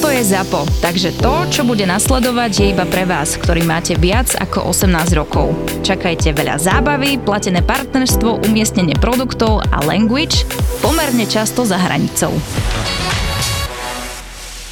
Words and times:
Toto 0.00 0.16
je 0.16 0.32
ZAPO, 0.32 0.64
takže 0.80 1.12
to, 1.20 1.44
čo 1.52 1.60
bude 1.60 1.84
nasledovať, 1.84 2.50
je 2.56 2.66
iba 2.72 2.88
pre 2.88 3.04
vás, 3.04 3.36
ktorý 3.36 3.68
máte 3.68 4.00
viac 4.00 4.32
ako 4.32 4.72
18 4.72 4.96
rokov. 5.12 5.52
Čakajte 5.84 6.32
veľa 6.32 6.56
zábavy, 6.56 7.20
platené 7.20 7.60
partnerstvo, 7.60 8.40
umiestnenie 8.48 8.96
produktov 8.96 9.60
a 9.60 9.84
language 9.84 10.48
pomerne 10.80 11.28
často 11.28 11.68
za 11.68 11.76
hranicou. 11.76 12.32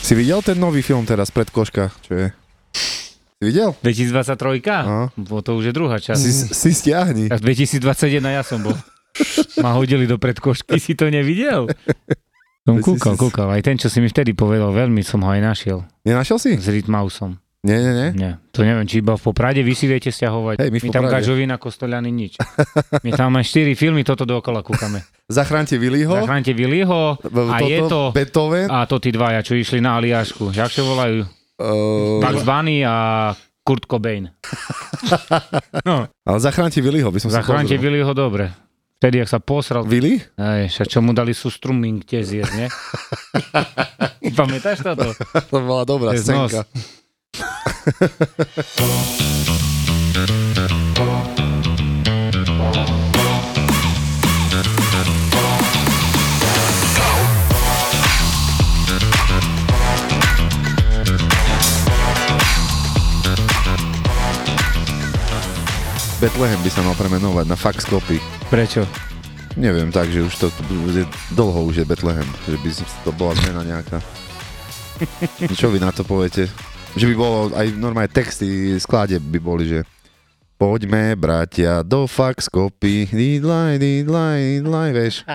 Si 0.01 0.17
videl 0.17 0.41
ten 0.41 0.57
nový 0.57 0.81
film 0.81 1.05
teraz, 1.05 1.29
Predkoška, 1.29 1.93
čo 2.09 2.13
je? 2.17 2.27
Si 3.37 3.43
videl? 3.45 3.77
2023? 3.85 4.33
Aha. 4.65 5.13
Bo 5.13 5.45
to 5.45 5.61
už 5.61 5.69
je 5.69 5.73
druhá 5.77 6.01
časť. 6.01 6.25
Si, 6.25 6.33
si 6.57 6.71
stiahni. 6.73 7.29
Tak 7.29 7.45
2021 7.45 8.17
ja 8.33 8.41
som 8.41 8.65
bol. 8.65 8.73
Ma 9.61 9.77
hodili 9.77 10.09
do 10.09 10.17
predkošky, 10.17 10.81
si 10.81 10.97
to 10.97 11.13
nevidel? 11.13 11.69
Som 12.69 12.85
kúkal, 12.85 13.17
kúkal. 13.17 13.49
Aj 13.49 13.63
ten, 13.65 13.81
čo 13.81 13.89
si 13.89 13.99
mi 13.99 14.13
vtedy 14.13 14.37
povedal, 14.37 14.69
veľmi 14.71 15.01
som 15.01 15.25
ho 15.25 15.31
aj 15.33 15.41
našiel. 15.41 15.89
Nenašiel 16.05 16.37
si? 16.37 16.53
S 16.53 16.69
Rytmausom. 16.69 17.41
Nie, 17.59 17.81
nie, 17.83 17.91
nie. 17.91 18.09
Nie, 18.15 18.33
to 18.55 18.63
neviem, 18.63 18.87
či 18.87 19.03
iba 19.03 19.19
v 19.19 19.23
Poprade 19.25 19.67
vy 19.67 19.75
si 19.75 19.91
viete 19.91 20.15
stiahovať. 20.15 20.63
Hej, 20.63 20.71
my 20.71 20.79
v 20.79 20.85
tam. 20.95 21.11
Gažovina, 21.11 21.59
Kostoliany, 21.59 22.13
nič. 22.13 22.39
My 23.05 23.11
tam 23.11 23.35
aj 23.35 23.51
4 23.51 23.75
filmy, 23.75 24.07
toto 24.07 24.23
dookola 24.23 24.63
kúkame. 24.63 25.03
Zachránte 25.27 25.75
Willyho. 25.75 26.23
Zachránte 26.23 26.55
Willyho 26.55 27.19
v- 27.19 27.51
a 27.51 27.59
je 27.59 27.81
to... 27.91 28.15
Beethoven. 28.15 28.71
A 28.71 28.87
to 28.87 29.03
tí 29.03 29.11
dvaja, 29.11 29.43
čo 29.43 29.59
išli 29.59 29.83
na 29.83 29.99
Aliášku. 29.99 30.55
Jak 30.55 30.71
sa 30.71 30.87
volajú? 30.87 31.27
Uh, 31.59 32.23
Bugs 32.23 32.47
Bunny 32.47 32.87
a 32.87 33.35
Kurt 33.67 33.91
Cobain. 33.91 34.31
No, 35.83 36.07
ale 36.07 36.39
zachránte 36.39 36.79
Willyho, 36.79 37.09
by 37.11 37.19
som 37.19 37.31
zachránte. 37.33 37.75
Willyho 37.75 38.13
dobre. 38.13 38.53
Vtedy, 38.99 39.23
ak 39.23 39.31
sa 39.31 39.39
posral, 39.39 39.87
Willy? 39.87 40.19
Aj, 40.35 40.67
čo 40.67 40.99
mu 40.99 41.15
dali 41.15 41.31
sú 41.31 41.55
strumming 41.55 42.03
tiež 42.03 42.35
zjesť, 42.35 42.53
nie? 42.59 42.67
Pamätáš 44.39 44.83
toto? 44.83 45.15
To 45.55 45.63
bola 45.63 45.87
dobrá 45.87 46.19
Cez 46.19 46.27
nos. 46.27 46.51
scénka. 66.19 66.35
Bethlehem 66.35 66.61
by 66.63 66.71
sa 66.71 66.83
mal 66.83 66.97
premenovať 66.99 67.47
na 67.47 67.55
fax 67.55 67.87
copy. 67.87 68.19
Prečo? 68.51 68.83
Neviem, 69.59 69.91
tak, 69.91 70.11
že 70.11 70.23
už 70.23 70.35
to 70.39 70.47
je, 70.95 71.07
dlho 71.35 71.67
už 71.67 71.83
je 71.83 71.87
Bethlehem, 71.87 72.27
že 72.47 72.59
by 72.59 72.69
to 73.07 73.11
bola 73.15 73.35
zmena 73.43 73.63
nejaká. 73.67 73.99
Čo 75.59 75.71
vy 75.71 75.79
na 75.83 75.91
to 75.91 76.03
poviete? 76.03 76.47
Že 76.99 77.07
by 77.11 77.15
bolo 77.15 77.39
aj 77.55 77.67
normálne 77.75 78.11
texty, 78.11 78.75
skláde 78.79 79.19
by 79.19 79.39
boli, 79.39 79.67
že 79.67 79.81
Poďme, 80.59 81.15
bratia, 81.15 81.87
do 81.87 82.11
fax 82.11 82.51
copy, 82.51 83.07
didlaj, 83.07 83.79
didlaj, 83.79 84.39
didlaj, 84.59 84.91
vieš. 84.91 85.17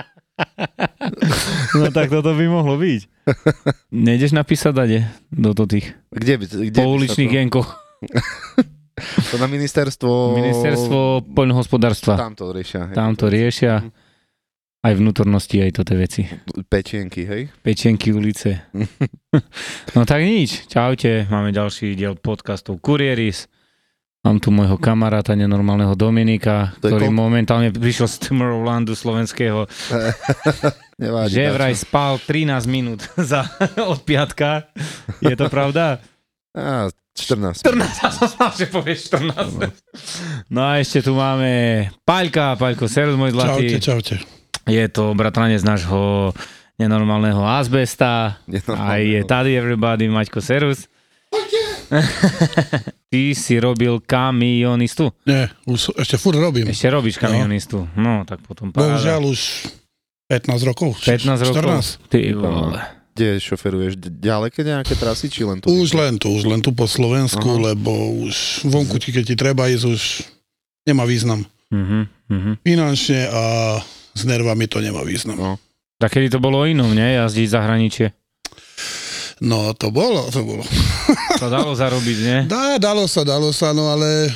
No 1.78 1.94
tak 1.94 2.10
toto 2.10 2.34
by 2.34 2.50
mohlo 2.50 2.74
byť. 2.74 3.06
Nejdeš 3.94 4.34
napísať 4.34 4.72
dade 4.74 4.98
do 5.30 5.54
to 5.54 5.70
tých 5.70 5.94
Kde 6.10 6.42
by, 6.42 6.44
kde 6.74 6.78
pouličných 6.82 7.30
sa 7.30 7.34
genkoch. 7.38 7.68
To, 9.30 9.36
na 9.36 9.46
ministerstvo... 9.46 10.34
Ministerstvo 10.34 10.98
poľnohospodárstva. 11.28 12.14
Tam 12.16 12.32
to 12.32 12.50
riešia. 12.50 12.88
hej. 12.88 12.94
Tam 12.94 13.12
to 13.12 13.26
riešia. 13.26 13.74
Aj 14.80 14.92
vnútornosti, 14.92 15.58
aj 15.58 15.70
toto 15.74 15.96
veci. 15.96 16.28
Pečienky, 16.62 17.24
hej? 17.24 17.42
Pečenky 17.60 18.12
ulice. 18.12 18.60
No 19.94 20.04
tak 20.04 20.22
nič. 20.22 20.68
Čaute, 20.68 21.26
máme 21.26 21.50
ďalší 21.50 21.94
diel 21.94 22.14
podcastov 22.14 22.78
Kurieris. 22.78 23.50
Mám 24.22 24.38
tu 24.38 24.48
môjho 24.48 24.78
kamaráta, 24.78 25.34
nenormálneho 25.34 25.92
Dominika, 25.92 26.72
To 26.78 26.88
ktorý 26.88 27.08
koľko? 27.08 27.18
momentálne 27.18 27.68
prišiel 27.68 28.06
z 28.06 28.16
Tomorrowlandu 28.22 28.92
slovenského, 28.92 29.68
Nevadí. 31.02 31.34
že 31.34 31.50
vraj 31.50 31.74
spal 31.74 32.16
13 32.16 32.64
minút 32.64 33.04
za, 33.20 33.44
od 33.82 34.00
piatka. 34.00 34.70
Je 35.18 35.34
to 35.34 35.48
pravda? 35.48 36.00
Á, 36.54 36.88
14. 37.14 37.62
14, 37.62 38.02
ja 38.02 38.10
som 38.10 38.26
znal, 38.26 38.50
že 38.54 38.66
povieš 38.70 39.10
14. 39.10 39.70
No 40.50 40.66
a 40.66 40.78
ešte 40.82 41.02
tu 41.02 41.14
máme 41.14 41.86
Paľka, 42.02 42.54
Paľko, 42.58 42.90
servus 42.90 43.14
môj 43.14 43.34
zlatý. 43.34 43.78
Čaute, 43.78 43.82
čaute. 43.82 44.14
Je 44.66 44.84
to 44.90 45.14
bratranec 45.14 45.62
nášho 45.62 46.32
nenormálneho 46.78 47.42
azbesta. 47.42 48.38
A 48.74 48.98
je 48.98 49.22
tady 49.22 49.54
everybody, 49.54 50.10
Maťko, 50.10 50.42
servus. 50.42 50.90
Ty 53.10 53.22
si 53.34 53.54
robil 53.62 54.02
kamionistu. 54.02 55.14
Nie, 55.26 55.50
už 55.70 55.94
ešte 55.98 56.18
furt 56.18 56.38
robím. 56.38 56.66
Ešte 56.66 56.90
robíš 56.90 57.18
kamionistu. 57.18 57.86
No, 57.94 58.26
tak 58.26 58.42
potom 58.42 58.74
Bohužiaľ 58.74 59.22
paráda. 59.22 59.30
už 59.30 59.40
15 60.30 60.70
rokov. 60.70 60.90
15 61.02 61.46
rokov. 61.46 62.02
14. 62.02 62.10
Ty 62.10 62.18
vole. 62.34 62.80
Kde 63.14 63.38
šoferuješ? 63.38 63.94
Ďaleké 64.18 64.66
nejaké 64.66 64.98
trasy, 64.98 65.30
či 65.30 65.46
len 65.46 65.62
tu? 65.62 65.70
Už 65.70 65.94
len 65.94 66.18
tu, 66.18 66.34
už 66.34 66.50
len 66.50 66.58
tu 66.58 66.74
po 66.74 66.90
Slovensku, 66.90 67.46
Aha. 67.46 67.70
lebo 67.70 67.90
už 68.26 68.66
vonku, 68.66 68.98
keď 68.98 69.22
ti 69.22 69.38
treba 69.38 69.70
ísť, 69.70 69.84
už 69.86 70.02
nemá 70.82 71.06
význam. 71.06 71.46
Mhm, 71.70 72.00
mhm. 72.26 72.52
Finančne 72.66 73.30
a 73.30 73.42
s 74.18 74.22
nervami 74.26 74.66
to 74.66 74.82
nemá 74.82 75.06
význam. 75.06 75.38
No. 75.38 75.54
Tak 76.02 76.18
kedy 76.18 76.34
to 76.34 76.42
bolo 76.42 76.66
inom, 76.66 76.90
nie? 76.90 77.14
Jazdiť 77.14 77.48
za 77.54 77.62
hraničie. 77.62 78.10
No 79.42 79.74
to 79.78 79.94
bolo, 79.94 80.26
to 80.34 80.42
bolo. 80.42 80.66
To 81.34 81.50
dalo 81.50 81.74
zarobiť, 81.74 82.18
nie? 82.22 82.38
Dá, 82.46 82.78
dalo 82.78 83.10
sa, 83.10 83.26
dalo 83.26 83.50
sa, 83.50 83.74
no 83.74 83.90
ale 83.90 84.30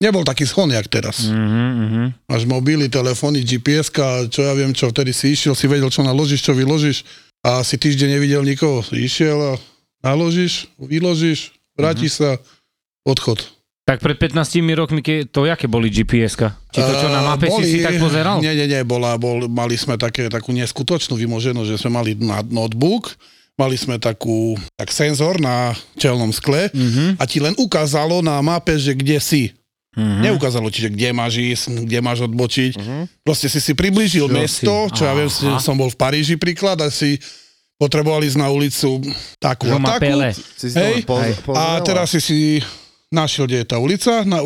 nebol 0.00 0.24
taký 0.24 0.48
schon, 0.48 0.72
jak 0.72 0.88
teraz. 0.88 1.28
Mhm, 1.28 1.68
mhm. 1.88 2.02
Máš 2.28 2.44
mobily, 2.44 2.92
telefóny, 2.92 3.40
gps 3.40 3.88
čo 4.28 4.40
ja 4.44 4.52
viem, 4.52 4.72
čo 4.76 4.92
vtedy 4.92 5.16
si 5.16 5.32
išiel, 5.32 5.56
si 5.56 5.64
vedel, 5.64 5.88
čo 5.88 6.04
naložíš, 6.04 6.44
čo 6.44 6.52
vyložíš 6.52 7.04
a 7.42 7.66
si 7.66 7.74
týždeň 7.74 8.18
nevidel 8.18 8.42
nikoho. 8.46 8.86
Išiel 8.94 9.36
a 9.36 9.52
naložíš, 10.02 10.70
vyložíš, 10.78 11.50
vrátiš 11.74 12.22
sa, 12.22 12.38
odchod. 13.02 13.42
Tak 13.82 13.98
pred 13.98 14.14
15 14.14 14.62
rokmi, 14.78 15.02
to 15.26 15.42
jaké 15.42 15.66
boli 15.66 15.90
GPS-ka? 15.90 16.54
Či 16.70 16.80
to, 16.86 16.92
čo 17.02 17.08
na 17.10 17.26
mape 17.26 17.50
si 17.50 17.66
si 17.66 17.78
tak 17.82 17.98
pozeral? 17.98 18.38
Nie, 18.38 18.54
nie, 18.54 18.70
nie, 18.70 18.86
bola, 18.86 19.18
bol, 19.18 19.50
mali 19.50 19.74
sme 19.74 19.98
také, 19.98 20.30
takú 20.30 20.54
neskutočnú 20.54 21.18
vymoženosť, 21.18 21.66
že 21.66 21.80
sme 21.82 21.98
mali 21.98 22.14
na 22.14 22.46
notebook, 22.46 23.18
mali 23.58 23.74
sme 23.74 23.98
takú, 23.98 24.54
tak 24.78 24.94
senzor 24.94 25.42
na 25.42 25.74
čelnom 25.98 26.30
skle 26.30 26.70
Mhm, 26.70 27.18
a 27.18 27.26
ti 27.26 27.42
len 27.42 27.58
ukázalo 27.58 28.22
na 28.22 28.38
mape, 28.38 28.78
že 28.78 28.94
kde 28.94 29.18
si. 29.18 29.50
Mhm. 29.96 30.20
Neukázalo 30.24 30.68
ti, 30.68 30.84
že 30.84 30.90
kde 30.90 31.12
máš 31.12 31.38
ísť, 31.38 31.84
kde 31.84 31.98
máš 32.00 32.24
odbočiť. 32.24 32.72
Mhm. 32.78 32.96
Proste 33.22 33.46
si 33.48 33.60
si 33.60 33.72
priblížil 33.72 34.26
Čo 34.26 34.34
mesto, 34.34 34.74
si? 34.88 34.92
čo 34.96 35.02
ja 35.04 35.12
viem, 35.14 35.28
Aha. 35.28 35.60
som 35.60 35.76
bol 35.76 35.88
v 35.92 35.98
Paríži 35.98 36.36
príklad 36.36 36.80
a 36.80 36.88
si 36.88 37.16
potreboval 37.76 38.22
ísť 38.22 38.38
na 38.38 38.46
ulicu 38.46 39.02
takú 39.42 39.66
a 39.66 39.74
Roma 39.74 39.98
takú. 39.98 40.06
Pele. 40.06 40.30
Si 40.32 40.70
si 40.70 40.78
Hej. 40.78 41.02
poz- 41.02 41.18
Hej. 41.26 41.34
A 41.50 41.82
teraz 41.82 42.14
si 42.14 42.20
si 42.22 42.38
našiel, 43.12 43.44
kde 43.46 43.62
je 43.62 43.66
tá 43.68 43.76
ulica, 43.76 44.24
na, 44.24 44.40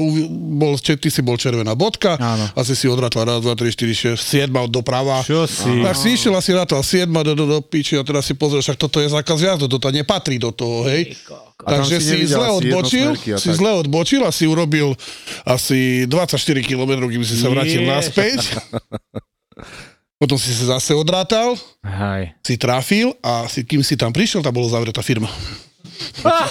bol, 0.58 0.74
ty 0.76 1.08
si 1.08 1.22
bol 1.22 1.38
červená 1.38 1.78
bodka, 1.78 2.18
Áno. 2.18 2.50
asi 2.58 2.74
si 2.74 2.90
odratla 2.90 3.22
raz, 3.22 3.38
dva, 3.40 3.54
tri, 3.54 3.70
štyri, 3.70 3.94
šesť, 3.94 4.20
siedma 4.20 4.66
od 4.66 4.74
doprava. 4.74 5.22
Čo 5.22 5.46
si? 5.46 5.70
Tak 5.86 5.94
si 5.94 6.18
išiel 6.18 6.34
asi 6.34 6.50
ratal 6.52 6.82
siedma 6.82 7.22
do, 7.22 7.38
do, 7.38 7.46
do 7.46 7.58
piči 7.62 7.94
a 7.96 8.02
teraz 8.02 8.26
si 8.26 8.34
pozrieš, 8.34 8.68
však 8.68 8.78
toto 8.82 8.98
je 8.98 9.08
zákaz 9.08 9.38
jazdu, 9.38 9.70
toto 9.70 9.88
nepatrí 9.94 10.36
do 10.36 10.50
toho, 10.50 10.84
hej. 10.90 11.14
A 11.64 11.80
Takže 11.80 11.96
si 12.02 12.26
si, 12.26 12.28
zle 12.28 12.52
odbočil, 12.52 13.16
si 13.16 13.32
tak. 13.32 13.56
zle 13.56 13.70
odbočil 13.80 14.20
a 14.26 14.30
si 14.34 14.44
urobil 14.44 14.92
asi 15.48 16.04
24 16.04 16.36
km, 16.60 17.08
kým 17.08 17.24
si 17.24 17.38
sa 17.38 17.48
vrátil 17.48 17.80
Jež. 17.80 17.88
naspäť. 17.88 18.40
Potom 20.20 20.40
si 20.40 20.48
sa 20.48 20.80
zase 20.80 20.96
odrátal, 20.96 21.60
Hej. 21.84 22.32
si 22.40 22.56
trafil 22.56 23.12
a 23.20 23.44
si, 23.52 23.68
kým 23.68 23.84
si 23.84 24.00
tam 24.00 24.16
prišiel, 24.16 24.40
tam 24.40 24.56
bola 24.56 24.72
zavretá 24.72 25.04
firma. 25.04 25.28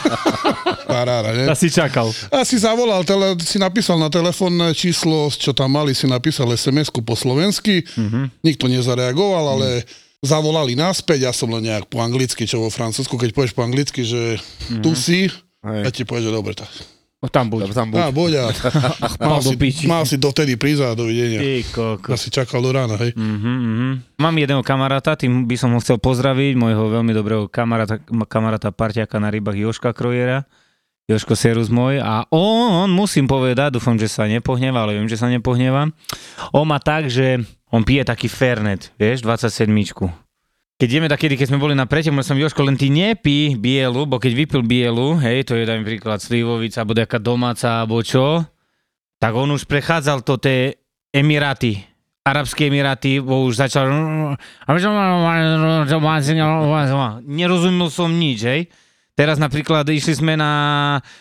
Paráda, 0.91 1.33
ne? 1.35 1.49
Ja 1.49 1.57
si 1.57 1.69
čakal. 1.69 2.09
A 2.31 2.45
si 2.45 2.57
zavolal, 2.57 3.03
tele, 3.03 3.35
si 3.41 3.57
napísal 3.57 3.97
na 3.97 4.09
telefónne 4.09 4.71
číslo, 4.71 5.29
čo 5.33 5.51
tam 5.51 5.75
mali, 5.75 5.91
si 5.93 6.05
napísal 6.09 6.49
SMS-ku 6.53 7.01
po 7.01 7.17
slovensky. 7.17 7.85
Mhm. 7.97 8.43
Nikto 8.45 8.65
nezareagoval, 8.71 9.45
ale 9.59 9.69
zavolali 10.25 10.73
naspäť, 10.73 11.29
ja 11.29 11.33
som 11.35 11.53
len 11.53 11.69
nejak 11.69 11.85
po 11.85 12.01
anglicky, 12.01 12.49
čo 12.49 12.65
vo 12.65 12.73
Francúzsku, 12.73 13.13
keď 13.13 13.29
povieš 13.35 13.53
po 13.53 13.61
anglicky, 13.61 14.01
že 14.01 14.41
tu 14.81 14.97
si, 14.97 15.29
Hej. 15.61 15.81
ja 15.85 15.91
ti 15.93 16.01
povie, 16.01 16.25
že 16.25 16.33
dobre, 16.33 16.57
tak. 16.57 16.94
O, 17.25 17.29
tam 17.33 17.49
buď. 17.49 17.73
Tam 17.73 17.89
Á, 17.89 18.13
buď. 18.13 18.13
buď 18.13 18.31
a 18.37 18.45
mal, 19.29 19.41
do 19.41 19.51
si, 19.57 19.85
mal 19.89 20.03
si 20.05 20.21
dovtedy 20.21 20.53
prísť 20.61 20.81
a 20.85 20.89
dovidenia. 20.93 21.41
Ty 21.41 21.53
koko. 21.73 22.07
Ja 22.13 22.17
si 22.21 22.29
čakal 22.29 22.61
do 22.61 22.69
rána, 22.69 23.01
hej. 23.01 23.17
Mhm, 23.17 23.41
mhm. 23.41 23.89
Mám 24.21 24.35
jedného 24.37 24.61
kamaráta, 24.61 25.17
tým 25.17 25.49
by 25.49 25.55
som 25.57 25.73
ho 25.73 25.81
chcel 25.81 25.97
pozdraviť, 25.97 26.53
môjho 26.53 26.93
veľmi 26.93 27.11
dobrého 27.17 27.49
kamaráta, 27.49 27.97
kamaráta 28.29 28.69
parťaka 28.69 29.17
na 29.17 29.33
rybách 29.33 29.57
Joška 29.57 29.91
Krojera. 29.97 30.45
Joško 31.05 31.37
Serus 31.37 31.69
môj 31.69 32.01
a 32.01 32.25
on, 32.33 32.85
on, 32.85 32.89
musím 32.89 33.29
povedať, 33.29 33.77
dúfam, 33.77 33.93
že 33.93 34.09
sa 34.09 34.25
nepohneva, 34.25 34.89
ale 34.89 34.97
viem, 34.97 35.05
že 35.05 35.21
sa 35.21 35.29
nepohneva. 35.29 35.93
On 36.49 36.65
má 36.65 36.81
tak, 36.81 37.13
že 37.13 37.45
on 37.69 37.85
pije 37.85 38.01
taký 38.01 38.25
Fernet, 38.25 38.89
vieš, 38.97 39.21
27 39.21 39.69
keď 40.75 40.87
ideme 40.91 41.07
takedy, 41.07 41.39
keď 41.39 41.47
sme 41.55 41.61
boli 41.63 41.71
na 41.71 41.87
preteku, 41.87 42.19
som 42.19 42.35
Joško, 42.35 42.67
len 42.67 42.75
ty 42.75 42.91
nepí 42.91 43.55
bielu, 43.55 44.03
bo 44.03 44.19
keď 44.19 44.31
vypil 44.35 44.61
bielu, 44.63 45.15
hej, 45.23 45.47
to 45.47 45.55
je 45.55 45.63
dajme 45.63 45.87
príklad 45.87 46.19
slivovica, 46.19 46.83
alebo 46.83 46.99
nejaká 46.99 47.19
domáca, 47.23 47.79
alebo 47.79 48.03
čo, 48.03 48.43
tak 49.15 49.31
on 49.39 49.55
už 49.55 49.63
prechádzal 49.71 50.19
to 50.27 50.35
tie 50.35 50.75
Emiráty, 51.15 51.79
Arabské 52.27 52.67
Emiráty, 52.67 53.23
bo 53.23 53.47
už 53.47 53.55
začal... 53.55 53.87
Nerozumel 57.23 57.87
som 57.87 58.11
nič, 58.11 58.43
hej. 58.43 58.61
Teraz 59.15 59.39
napríklad 59.39 59.87
išli 59.87 60.11
sme 60.11 60.35
na... 60.35 60.51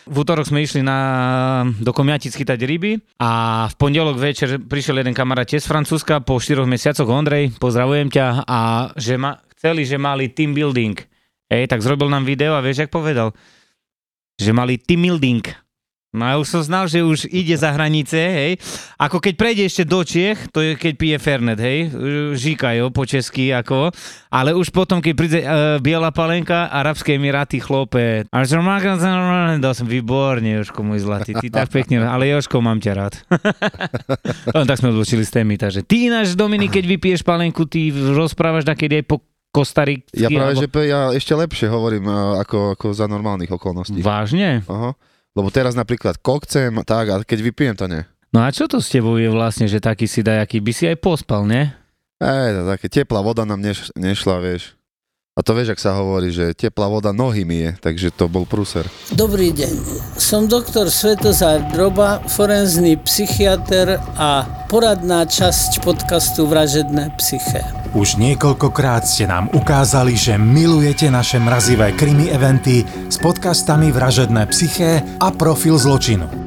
V 0.03 0.15
útorok 0.19 0.43
sme 0.43 0.67
išli 0.67 0.83
na, 0.83 1.63
do 1.79 1.95
Komiatic 1.95 2.35
chytať 2.35 2.59
ryby 2.67 2.99
a 3.23 3.65
v 3.71 3.75
pondelok 3.79 4.19
večer 4.19 4.59
prišiel 4.59 4.99
jeden 4.99 5.15
kamarát 5.15 5.47
tiež 5.47 5.63
z 5.63 5.71
Francúzska 5.71 6.19
po 6.19 6.35
4 6.35 6.67
mesiacoch, 6.67 7.07
Ondrej, 7.07 7.55
pozdravujem 7.55 8.11
ťa 8.11 8.43
a 8.43 8.91
že 8.99 9.15
ma, 9.15 9.39
chceli, 9.55 9.87
že 9.87 9.95
mali 9.95 10.27
team 10.27 10.51
building. 10.51 10.99
Hej, 11.47 11.71
tak 11.71 11.79
zrobil 11.79 12.11
nám 12.11 12.27
video 12.27 12.59
a 12.59 12.59
vieš, 12.59 12.83
jak 12.83 12.91
povedal? 12.91 13.31
Že 14.43 14.51
mali 14.51 14.75
team 14.75 14.99
building. 14.99 15.64
No 16.15 16.23
ja 16.23 16.35
už 16.39 16.47
som 16.47 16.61
znal, 16.63 16.87
že 16.87 17.03
už 17.03 17.27
ide 17.27 17.53
za 17.59 17.75
hranice, 17.75 18.15
hej. 18.17 18.51
Ako 18.95 19.19
keď 19.19 19.33
prejde 19.35 19.63
ešte 19.67 19.83
do 19.83 20.01
Čiech, 20.01 20.47
to 20.49 20.63
je 20.63 20.79
keď 20.79 20.93
pije 20.95 21.17
Fernet, 21.19 21.59
hej. 21.59 21.91
Žíkajú 22.39 22.89
po 22.95 23.03
česky, 23.03 23.51
ako. 23.51 23.91
Ale 24.31 24.55
už 24.55 24.71
potom, 24.71 25.03
keď 25.03 25.13
príde 25.13 25.39
uh, 25.43 25.77
Biela 25.83 26.15
palenka, 26.15 26.71
Arabské 26.71 27.19
Emiráty 27.19 27.59
chlope. 27.59 28.23
A 28.31 28.37
že 28.47 28.55
dal 29.59 29.73
som 29.75 29.87
výborne, 29.87 30.63
Joško, 30.63 30.79
môj 30.81 31.03
zlatý. 31.03 31.35
Ty 31.35 31.47
tak 31.51 31.67
pekne, 31.75 32.07
ale 32.07 32.31
Joško, 32.31 32.63
mám 32.63 32.79
ťa 32.79 32.91
rád. 32.95 33.13
Len 34.55 34.65
tak 34.65 34.79
sme 34.79 34.95
odločili 34.95 35.27
z 35.27 35.31
témy, 35.43 35.59
takže 35.59 35.83
ty 35.83 36.07
ináč, 36.07 36.33
Dominik, 36.33 36.71
keď 36.71 36.85
vypiješ 36.95 37.21
palenku, 37.27 37.67
ty 37.67 37.91
rozprávaš 37.91 38.63
takedy 38.63 39.03
aj 39.03 39.05
po 39.05 39.19
Kostaricky. 39.55 40.19
Ja 40.19 40.27
práve, 40.27 40.59
alebo- 40.59 40.63
že 40.67 40.83
ja 40.83 40.99
ešte 41.15 41.31
lepšie 41.31 41.71
hovorím 41.71 42.11
a, 42.11 42.43
ako, 42.43 42.75
ako 42.75 42.85
za 42.91 43.07
normálnych 43.07 43.47
okolností. 43.55 44.03
Vážne? 44.03 44.67
Aha. 44.67 44.99
Lebo 45.35 45.51
teraz 45.51 45.75
napríklad 45.75 46.15
kokcem, 46.23 46.71
tak, 46.87 47.05
a 47.11 47.15
keď 47.21 47.39
vypijem, 47.51 47.75
to 47.75 47.85
nie. 47.91 48.07
No 48.31 48.43
a 48.43 48.51
čo 48.55 48.71
to 48.71 48.79
s 48.79 48.87
tebou 48.91 49.19
je 49.19 49.27
vlastne, 49.27 49.67
že 49.67 49.83
taký 49.83 50.07
si 50.07 50.23
dajaký? 50.23 50.63
By 50.63 50.71
si 50.71 50.87
aj 50.87 50.97
pospal, 51.03 51.43
ne? 51.43 51.75
Ej, 52.23 52.55
to 52.55 52.61
také 52.71 52.87
teplá 52.87 53.19
voda 53.19 53.43
nám 53.43 53.59
neš, 53.59 53.91
nešla, 53.99 54.39
vieš. 54.39 54.75
A 55.35 55.43
to 55.43 55.51
vieš, 55.51 55.75
ak 55.75 55.83
sa 55.83 55.99
hovorí, 55.99 56.31
že 56.31 56.55
teplá 56.55 56.87
voda 56.87 57.11
nohy 57.11 57.43
mi 57.43 57.59
je, 57.59 57.75
takže 57.83 58.07
to 58.07 58.31
bol 58.31 58.47
prúser. 58.47 58.87
Dobrý 59.19 59.51
deň, 59.51 59.83
som 60.15 60.47
doktor 60.47 60.87
Svetozár 60.87 61.59
Droba, 61.75 62.23
forenzný 62.23 62.95
psychiatr 63.03 63.99
a 64.15 64.47
poradná 64.71 65.27
časť 65.27 65.83
podcastu 65.83 66.47
Vražedné 66.47 67.19
psyché. 67.19 67.67
Už 67.91 68.15
niekoľkokrát 68.15 69.03
ste 69.03 69.27
nám 69.27 69.51
ukázali, 69.51 70.15
že 70.15 70.39
milujete 70.39 71.11
naše 71.11 71.35
mrazivé 71.43 71.91
krimi 71.99 72.31
eventy 72.31 72.87
s 73.11 73.19
podcastami 73.19 73.91
Vražedné 73.91 74.47
psyché 74.55 75.03
a 75.19 75.35
Profil 75.35 75.75
zločinu. 75.75 76.44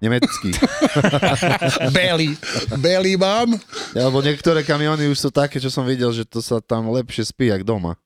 Nemecký. 0.00 0.50
Belly. 1.96 2.32
Belly 2.80 3.14
mám. 3.20 3.52
Alebo 3.92 4.24
niektoré 4.24 4.64
kamióny 4.64 5.12
už 5.12 5.28
sú 5.28 5.30
také, 5.30 5.60
čo 5.60 5.68
som 5.68 5.84
videl, 5.84 6.08
že 6.10 6.24
to 6.24 6.40
sa 6.40 6.58
tam 6.64 6.88
lepšie 6.88 7.28
spí, 7.28 7.52
jak 7.52 7.62
doma. 7.62 8.00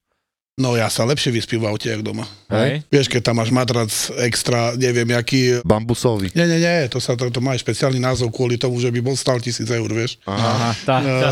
No 0.54 0.78
ja 0.78 0.86
sa 0.86 1.02
lepšie 1.02 1.34
vyspím 1.34 1.66
v 1.66 1.74
aute, 1.74 1.90
jak 1.90 1.98
doma. 2.06 2.22
Hej. 2.46 2.86
Vieš, 2.86 3.10
keď 3.10 3.26
tam 3.26 3.42
máš 3.42 3.50
matrac 3.50 3.90
extra, 4.22 4.70
neviem, 4.78 5.10
jaký... 5.10 5.58
Bambusový. 5.66 6.30
Nie, 6.30 6.46
nie, 6.46 6.62
nie, 6.62 6.86
to, 6.86 7.02
sa, 7.02 7.18
to, 7.18 7.26
to 7.26 7.42
má 7.42 7.58
aj 7.58 7.66
špeciálny 7.66 7.98
názov 7.98 8.30
kvôli 8.30 8.54
tomu, 8.54 8.78
že 8.78 8.86
by 8.94 9.02
bol 9.02 9.18
stal 9.18 9.42
tisíc 9.42 9.66
eur, 9.66 9.90
vieš. 9.90 10.22
Aha. 10.30 10.70
tá, 10.86 11.02
tá. 11.02 11.30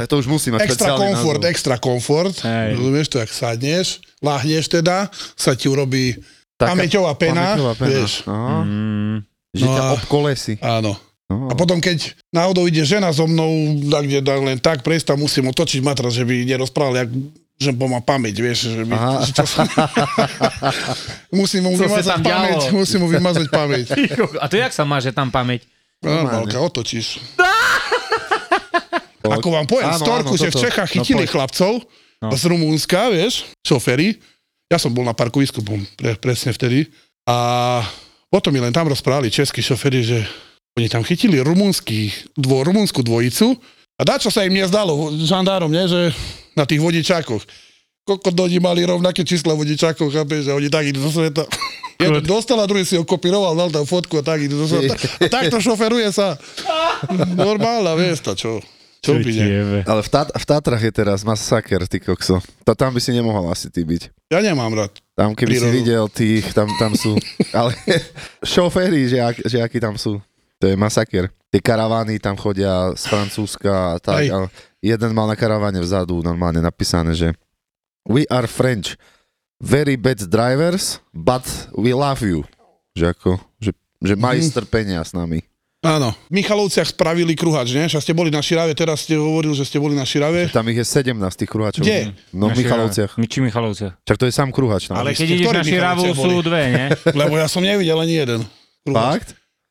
Uh, 0.00 0.08
To 0.08 0.24
už 0.24 0.32
musí 0.32 0.48
mať 0.48 0.72
extra 0.72 0.96
komfort, 0.96 1.40
názov. 1.44 1.52
extra 1.52 1.76
komfort. 1.76 2.36
Hej. 2.40 2.80
Rozumieš 2.80 3.06
to, 3.12 3.16
jak 3.20 3.28
sadneš, 3.28 3.86
láhneš 4.24 4.64
teda, 4.72 5.12
sa 5.36 5.52
ti 5.52 5.68
urobí 5.68 6.16
Taká 6.60 6.70
pamäťová 6.70 7.12
pena, 7.14 7.56
pamäťová 7.56 7.74
pena. 7.74 7.88
vieš. 7.88 8.12
Aha. 8.22 8.58
Mm, 8.60 9.16
Že 9.50 9.64
No 9.64 9.72
ťa 9.72 9.82
a- 9.82 9.92
obkolesí. 9.96 10.52
Áno. 10.60 10.92
No. 11.26 11.46
A 11.46 11.54
potom, 11.54 11.78
keď 11.78 11.98
náhodou 12.28 12.66
ide 12.66 12.82
žena 12.82 13.08
so 13.08 13.24
mnou, 13.24 13.48
tak 13.88 14.02
kde 14.04 14.20
dá 14.20 14.34
len 14.36 14.58
tak 14.58 14.82
prejsť, 14.82 15.14
tam 15.14 15.18
musím 15.20 15.46
otočiť 15.46 15.78
matras, 15.80 16.12
že 16.12 16.22
by 16.22 16.42
nerozprával, 16.44 16.98
jak 16.98 17.10
že 17.56 17.70
bo 17.70 17.86
má 17.86 18.00
pamäť, 18.00 18.34
vieš, 18.36 18.72
že, 18.72 18.82
by, 18.82 18.92
Aha. 18.92 19.20
že 19.20 19.30
čo 19.32 19.44
sa... 19.44 19.62
musím 21.30 21.60
mu 21.62 21.74
Co 21.74 21.84
vymazať 21.84 22.18
pamäť, 22.18 22.56
dialo? 22.62 22.72
musím 22.74 22.98
mu 23.00 23.08
vymazať 23.08 23.46
pamäť. 23.48 23.86
A 24.42 24.46
to 24.46 24.56
jak 24.56 24.72
sa 24.72 24.82
má, 24.82 24.96
že 24.96 25.10
tam 25.10 25.28
pamäť? 25.28 25.68
No, 26.00 26.08
Normálne. 26.08 26.48
Malka, 26.48 26.58
otočíš. 26.58 27.20
Ako 29.30 29.48
vám 29.50 29.66
poviem, 29.66 29.86
Áno, 29.86 30.00
storku, 30.00 30.34
áno, 30.34 30.40
že 30.40 30.48
v. 30.48 30.56
Čechách 30.58 30.90
No, 30.90 30.94
chytili 30.96 31.24
poď. 31.24 31.30
chlapcov 31.30 31.72
No. 32.18 32.28
z 32.30 32.42
Rumúnska, 32.46 33.08
vieš, 33.08 33.48
šoféry. 33.62 34.20
Ja 34.70 34.78
som 34.78 34.94
bol 34.94 35.02
na 35.02 35.12
parkovisku 35.12 35.66
bol 35.66 35.82
pre, 35.98 36.14
presne 36.14 36.54
vtedy. 36.54 36.86
A 37.26 37.82
potom 38.30 38.54
mi 38.54 38.62
len 38.62 38.70
tam 38.70 38.86
rozprávali 38.86 39.26
českí 39.26 39.58
šoféry, 39.58 40.06
že 40.06 40.18
oni 40.78 40.86
tam 40.86 41.02
chytili 41.02 41.42
rumúnsky, 41.42 42.14
dvo, 42.38 42.62
rumúnsku 42.62 43.02
dvojicu 43.02 43.58
a 43.98 44.02
dá, 44.06 44.16
čo 44.16 44.30
sa 44.30 44.46
im 44.46 44.54
nezdalo, 44.54 45.10
žandárom, 45.26 45.68
nie, 45.68 45.84
že 45.90 46.14
na 46.54 46.62
tých 46.62 46.78
vodičákoch. 46.78 47.42
Koľko 48.06 48.30
do 48.32 48.46
nich 48.46 48.62
mali 48.62 48.86
rovnaké 48.86 49.26
čísla 49.26 49.52
vodičákov, 49.52 50.08
chápeš, 50.14 50.48
že 50.48 50.56
oni 50.56 50.70
tak 50.70 50.88
idú 50.88 51.02
do 51.02 51.10
sveta. 51.10 51.44
Jeden 52.00 52.24
dostal 52.24 52.56
a 52.56 52.64
druhý 52.64 52.86
si 52.86 52.96
ho 52.96 53.04
kopíroval, 53.04 53.52
dal 53.52 53.68
tam 53.68 53.84
fotku 53.84 54.18
a 54.18 54.24
tak 54.24 54.40
idú 54.40 54.64
do 54.64 54.66
sveta. 54.70 54.96
A 55.20 55.28
takto 55.28 55.60
šoferuje 55.60 56.08
sa. 56.14 56.40
Normálna, 57.36 57.92
vieš 57.92 58.24
to, 58.24 58.32
čo? 58.32 58.50
Čo 59.00 59.16
by. 59.16 59.32
Ale 59.82 60.00
v, 60.00 60.10
Tat- 60.10 60.28
v 60.30 60.44
Tatrach 60.44 60.78
je 60.78 60.92
teraz 60.92 61.20
masaker, 61.20 61.84
ty 61.84 61.98
kokso. 61.98 62.36
To 62.62 62.72
tam 62.72 62.92
by 62.92 63.00
si 63.00 63.10
nemohol 63.10 63.48
asi 63.48 63.66
ty 63.66 63.80
byť. 63.80 64.28
Ja 64.28 64.38
nemám 64.38 64.70
rád. 64.70 64.92
Tam 65.12 65.32
keby 65.32 65.50
si 65.50 65.58
Prírodu. 65.58 65.72
videl 65.74 66.04
tých, 66.06 66.44
tam, 66.52 66.68
tam 66.76 66.92
sú, 66.92 67.16
ale 67.56 67.72
šoféry, 68.40 69.06
že, 69.06 69.18
ak, 69.18 69.36
že 69.42 69.58
akí 69.58 69.76
tam 69.76 69.96
sú. 69.96 70.20
To 70.56 70.64
je 70.64 70.76
masaker. 70.76 71.32
Tie 71.48 71.58
karavány 71.58 72.16
tam 72.16 72.36
chodia 72.36 72.92
z 72.92 73.08
Francúzska 73.08 73.72
a 73.90 73.98
tak. 73.98 74.20
Hej. 74.22 74.28
A 74.30 74.36
jeden 74.78 75.10
mal 75.10 75.24
na 75.24 75.34
karaváne 75.34 75.80
vzadu 75.80 76.20
normálne 76.20 76.60
napísané, 76.60 77.12
že 77.12 77.32
We 78.02 78.28
are 78.28 78.44
French. 78.44 79.00
Very 79.56 79.96
bad 79.96 80.20
drivers, 80.22 81.00
but 81.10 81.44
we 81.74 81.92
love 81.92 82.20
you. 82.20 82.44
Že 82.92 83.04
ako, 83.10 83.30
že, 83.56 83.70
že 83.98 84.14
majú 84.14 84.40
Mhm. 84.40 84.48
strpenia 84.48 85.00
s 85.00 85.12
nami. 85.12 85.44
Áno. 85.80 86.12
V 86.28 86.32
Michalovciach 86.36 86.92
spravili 86.92 87.32
kruhač, 87.32 87.72
nie? 87.72 87.88
Však 87.88 88.02
ste 88.02 88.12
boli 88.12 88.28
na 88.28 88.44
Širave, 88.44 88.76
teraz 88.76 89.08
ste 89.08 89.16
hovoril, 89.16 89.56
že 89.56 89.64
ste 89.64 89.80
boli 89.80 89.96
na 89.96 90.04
Širave. 90.04 90.52
Tam 90.52 90.68
ich 90.68 90.76
je 90.76 90.84
17 90.84 91.16
tých 91.16 91.48
kruhačov. 91.48 91.80
Kde? 91.80 92.12
No 92.30 92.52
v 92.52 92.60
Michalovciach. 92.60 93.16
My 93.16 93.24
či 93.24 93.40
Michalovciach. 93.40 93.96
Čak 93.98 94.16
to 94.16 94.24
je 94.24 94.32
sám 94.32 94.52
kruhač. 94.52 94.86
No. 94.86 95.00
Ale 95.00 95.16
keď 95.16 95.28
ideš 95.30 95.48
na 95.48 95.64
Širavu, 95.64 96.12
sú 96.12 96.44
dve, 96.44 96.62
nie? 96.68 96.86
Lebo 97.20 97.34
ja 97.34 97.48
som 97.48 97.64
nevidel 97.64 97.96
ani 97.96 98.12
jeden. 98.14 98.40
Kruhač. 98.84 99.24
Fakt? 99.24 99.28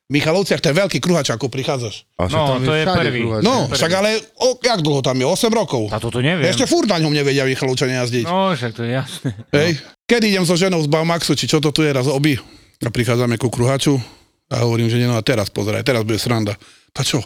Michalovciach 0.09 0.57
to 0.57 0.73
je 0.73 0.75
veľký 0.75 0.97
kruhač, 0.97 1.29
ako 1.29 1.45
prichádzaš. 1.47 2.09
A 2.17 2.25
však 2.25 2.33
No, 2.33 2.45
tam 2.49 2.61
to 2.65 2.73
je 2.73 2.81
všade 2.81 2.97
prvý. 3.05 3.19
kruhač. 3.21 3.41
No, 3.45 3.55
však 3.69 3.91
ale 3.93 4.09
o, 4.35 4.47
jak 4.57 4.79
dlho 4.81 5.01
tam 5.05 5.13
je? 5.13 5.25
8 5.29 5.53
rokov. 5.53 5.93
A 5.93 6.01
toto 6.01 6.17
neviem. 6.17 6.49
Ešte 6.49 6.65
furt 6.65 6.89
na 6.89 6.97
ňom 6.97 7.13
nevedia 7.13 7.45
Michalovčania 7.45 8.01
jazdiť. 8.01 8.25
No, 8.25 8.49
však 8.49 8.73
to 8.73 8.81
je 8.81 8.97
jasné. 8.97 9.29
Hej. 9.53 9.77
Keď 10.09 10.21
idem 10.25 10.41
so 10.41 10.57
ženou 10.57 10.81
z 10.81 10.89
Baumaxu, 10.89 11.37
či 11.37 11.45
čo 11.45 11.61
to 11.61 11.69
tu 11.69 11.85
je 11.85 11.93
raz 11.93 12.09
obi, 12.09 12.33
a 12.81 12.89
prichádzame 12.89 13.37
ku 13.37 13.53
kruhaču 13.53 14.01
a 14.49 14.65
hovorím, 14.65 14.89
že 14.89 14.97
nie, 14.97 15.05
no 15.05 15.15
a 15.15 15.23
teraz 15.23 15.53
pozeraj, 15.53 15.85
teraz 15.85 16.01
bude 16.01 16.17
sranda. 16.17 16.57
A 16.97 17.01
čo? 17.05 17.21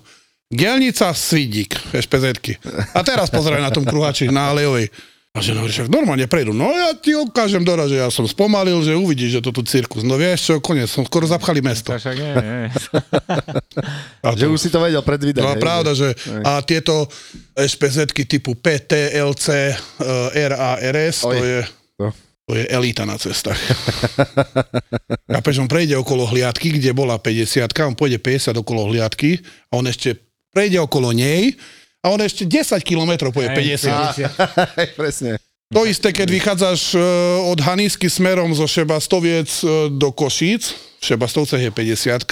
Gelnica, 0.54 1.10
Svidík, 1.18 1.74
špz 1.90 2.62
A 2.94 3.00
teraz 3.02 3.34
pozeraj 3.34 3.58
na 3.64 3.74
tom 3.74 3.88
kruhači 3.88 4.30
na 4.30 4.54
Alejovej. 4.54 4.92
A 5.34 5.42
že 5.42 5.58
hovorí, 5.58 5.74
však 5.74 5.90
normálne 5.90 6.30
prejdú. 6.30 6.54
No 6.54 6.70
ja 6.70 6.94
ti 6.94 7.18
ukážem 7.18 7.66
dora, 7.66 7.90
že 7.90 7.98
ja 7.98 8.06
som 8.14 8.22
spomalil, 8.30 8.78
že 8.86 8.94
uvidíš, 8.94 9.42
že 9.42 9.42
to 9.42 9.50
tu 9.50 9.66
cirkus. 9.66 10.06
No 10.06 10.14
vieš 10.14 10.46
čo, 10.46 10.54
konec, 10.62 10.86
som 10.86 11.02
skoro 11.10 11.26
zapchali 11.26 11.58
mesto. 11.58 11.90
Však 11.90 12.14
nie, 12.22 12.34
nie. 12.38 12.70
A 14.22 14.38
Že 14.38 14.54
už 14.54 14.60
si 14.62 14.70
to 14.70 14.78
vedel 14.78 15.02
predvídať. 15.02 15.42
No 15.42 15.58
hej, 15.58 15.64
pravda, 15.66 15.98
že 15.98 16.14
a 16.46 16.62
tieto 16.62 17.10
špz 17.58 18.14
typu 18.30 18.54
PT, 18.54 19.10
LC, 19.26 19.74
eh, 19.74 20.48
RA, 20.54 20.78
RS, 20.78 21.26
to 21.26 21.34
je, 21.34 21.66
No. 21.98 22.10
To 22.44 22.60
je 22.60 22.68
elita 22.68 23.08
na 23.08 23.16
cestách. 23.16 23.60
Chápeš, 25.34 25.64
on 25.64 25.72
prejde 25.72 25.96
okolo 25.96 26.28
hliadky, 26.28 26.76
kde 26.76 26.92
bola 26.92 27.16
50 27.16 27.64
on 27.88 27.96
pôjde 27.96 28.20
50 28.20 28.60
okolo 28.60 28.92
hliadky 28.92 29.40
a 29.72 29.80
on 29.80 29.88
ešte 29.88 30.20
prejde 30.52 30.80
okolo 30.84 31.16
nej 31.16 31.56
a 32.04 32.12
on 32.12 32.20
ešte 32.20 32.44
10 32.44 32.84
km 32.84 33.32
pôjde 33.32 33.56
50. 33.56 34.76
Hej, 34.76 34.90
presne. 35.00 35.40
To 35.74 35.88
isté, 35.90 36.14
keď 36.14 36.28
vychádzaš 36.30 36.82
eh, 36.94 37.02
od 37.50 37.60
Hanisky 37.64 38.12
smerom 38.12 38.52
zo 38.54 38.68
Šebastoviec 38.68 39.50
eh, 39.64 39.90
do 39.90 40.12
Košíc, 40.12 40.76
v 41.00 41.04
Šebastovcech 41.04 41.64
je 41.64 41.72
50 41.72 42.30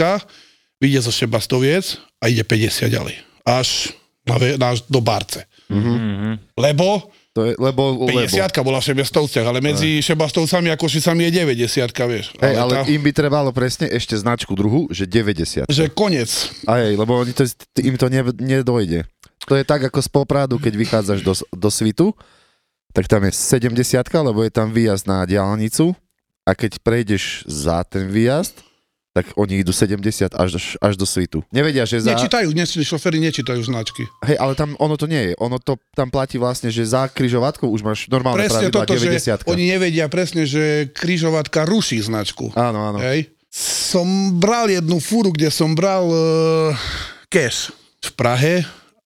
vyjde 0.81 0.99
zo 1.01 1.11
Šebastoviec 1.11 1.97
a 2.21 2.27
ide 2.27 2.43
50 2.43 2.91
ďalej. 2.91 3.15
Až 3.47 3.95
na, 4.27 4.37
až 4.69 4.85
do 4.85 5.01
Barce. 5.01 5.49
Mhm. 5.71 6.37
Lebo 6.59 7.09
To 7.31 7.47
je, 7.47 7.55
lebo, 7.55 7.95
lebo. 8.11 8.27
50 8.27 8.51
bola 8.59 8.83
v 8.83 8.91
Šebastovciach, 8.91 9.47
ale 9.47 9.63
medzi 9.63 10.03
Šebastovcami 10.03 10.67
a 10.67 10.75
Košicami 10.75 11.31
je 11.31 11.31
90 11.63 11.87
vieš. 12.11 12.35
Hej, 12.43 12.55
ale 12.59 12.73
tá, 12.75 12.83
im 12.91 12.99
by 12.99 13.11
trebalo 13.15 13.55
presne 13.55 13.87
ešte 13.87 14.19
značku 14.19 14.51
druhú, 14.51 14.91
že 14.91 15.07
90. 15.07 15.71
že 15.71 15.85
konec. 15.95 16.27
A 16.67 16.83
hej, 16.83 16.99
lebo 16.99 17.23
oni 17.23 17.31
to, 17.31 17.47
im 17.79 17.95
to 17.95 18.11
ne, 18.11 18.21
nedojde. 18.35 19.07
To 19.47 19.55
je 19.55 19.63
tak 19.63 19.87
ako 19.87 20.03
z 20.03 20.09
Popradu, 20.11 20.59
keď 20.59 20.73
vychádzaš 20.75 21.19
do, 21.23 21.33
do 21.55 21.69
Svitu, 21.71 22.11
tak 22.91 23.07
tam 23.07 23.23
je 23.23 23.31
70, 23.31 23.79
lebo 24.27 24.43
je 24.43 24.51
tam 24.51 24.67
výjazd 24.75 25.07
na 25.07 25.23
diálnicu 25.23 25.95
a 26.43 26.51
keď 26.51 26.83
prejdeš 26.83 27.47
za 27.47 27.87
ten 27.87 28.11
výjazd, 28.11 28.59
tak 29.11 29.35
oni 29.35 29.59
idú 29.59 29.75
70 29.75 30.31
až, 30.39 30.79
až 30.79 30.93
do 30.95 31.03
Svitu. 31.03 31.43
Nevedia, 31.51 31.83
že 31.83 31.99
za... 31.99 32.15
Nečítajú, 32.15 32.47
dnes 32.55 32.71
šoféry 32.71 33.19
nečítajú 33.19 33.59
značky. 33.59 34.07
Hej, 34.23 34.39
ale 34.39 34.55
tam 34.55 34.79
ono 34.79 34.95
to 34.95 35.03
nie 35.03 35.31
je. 35.31 35.33
Ono 35.43 35.59
to 35.59 35.75
tam 35.91 36.07
platí 36.07 36.39
vlastne, 36.39 36.71
že 36.71 36.87
za 36.87 37.11
križovatkou 37.11 37.67
už 37.67 37.83
máš 37.83 37.99
normálne 38.07 38.39
Presne 38.39 38.71
pravidla 38.71 38.87
toto, 38.87 38.95
90. 38.95 39.43
že 39.43 39.51
oni 39.51 39.63
nevedia 39.67 40.07
presne, 40.07 40.47
že 40.47 40.87
križovatka 40.95 41.67
ruší 41.67 41.99
značku. 41.99 42.55
Áno, 42.55 42.95
áno. 42.95 42.97
Hej. 43.03 43.27
Som 43.51 44.39
bral 44.39 44.71
jednu 44.71 45.03
fúru, 45.03 45.35
kde 45.35 45.51
som 45.51 45.75
bral 45.75 46.07
uh, 46.07 46.71
cash 47.27 47.75
v 47.99 48.11
Prahe 48.15 48.55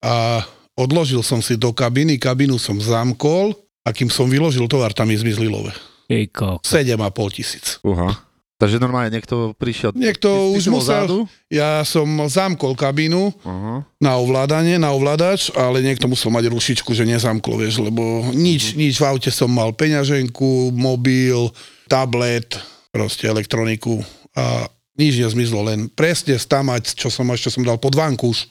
a 0.05 0.45
odložil 0.77 1.25
som 1.25 1.41
si 1.41 1.57
do 1.57 1.74
kabiny, 1.74 2.21
kabinu 2.21 2.62
som 2.62 2.77
zamkol 2.77 3.57
a 3.81 3.89
kým 3.89 4.13
som 4.13 4.29
vyložil 4.29 4.69
tovar, 4.69 4.93
tam 4.93 5.09
mi 5.09 5.17
zmizli 5.17 5.50
love. 5.50 5.74
Jej 6.05 6.29
kok. 6.29 6.62
7,5 6.62 6.93
tisíc. 7.33 7.81
Uha. 7.81 8.25
Takže 8.55 8.79
normálne 8.79 9.12
niekto 9.12 9.51
prišiel... 9.59 9.91
Niekto 9.91 10.31
Ty- 10.31 10.47
ty 10.47 10.55
už 10.55 10.63
musel, 10.71 11.03
vzadu? 11.03 11.19
ja 11.51 11.83
som 11.83 12.07
zamkol 12.31 12.71
kabínu 12.71 13.35
Aha. 13.43 13.83
na 14.00 14.12
ovládanie, 14.15 14.79
na 14.79 14.95
ovládač, 14.95 15.51
ale 15.51 15.83
niekto 15.83 16.07
musel 16.07 16.31
mať 16.31 16.47
rušičku, 16.47 16.95
že 16.95 17.03
nezamklo, 17.03 17.59
vieš, 17.59 17.83
lebo 17.83 18.31
nič, 18.31 18.79
nič 18.79 18.95
v 18.95 19.12
aute 19.12 19.27
som 19.27 19.51
mal, 19.51 19.75
peňaženku, 19.75 20.71
mobil, 20.71 21.51
tablet, 21.91 22.55
proste 22.95 23.27
elektroniku 23.27 24.00
a 24.31 24.71
nič 24.95 25.19
nezmizlo, 25.19 25.59
len 25.67 25.91
presne 25.91 26.39
stamať, 26.39 26.95
čo 26.95 27.12
som 27.12 27.27
ešte 27.35 27.51
som 27.51 27.67
dal 27.67 27.75
pod 27.75 27.91
vankúš, 27.91 28.47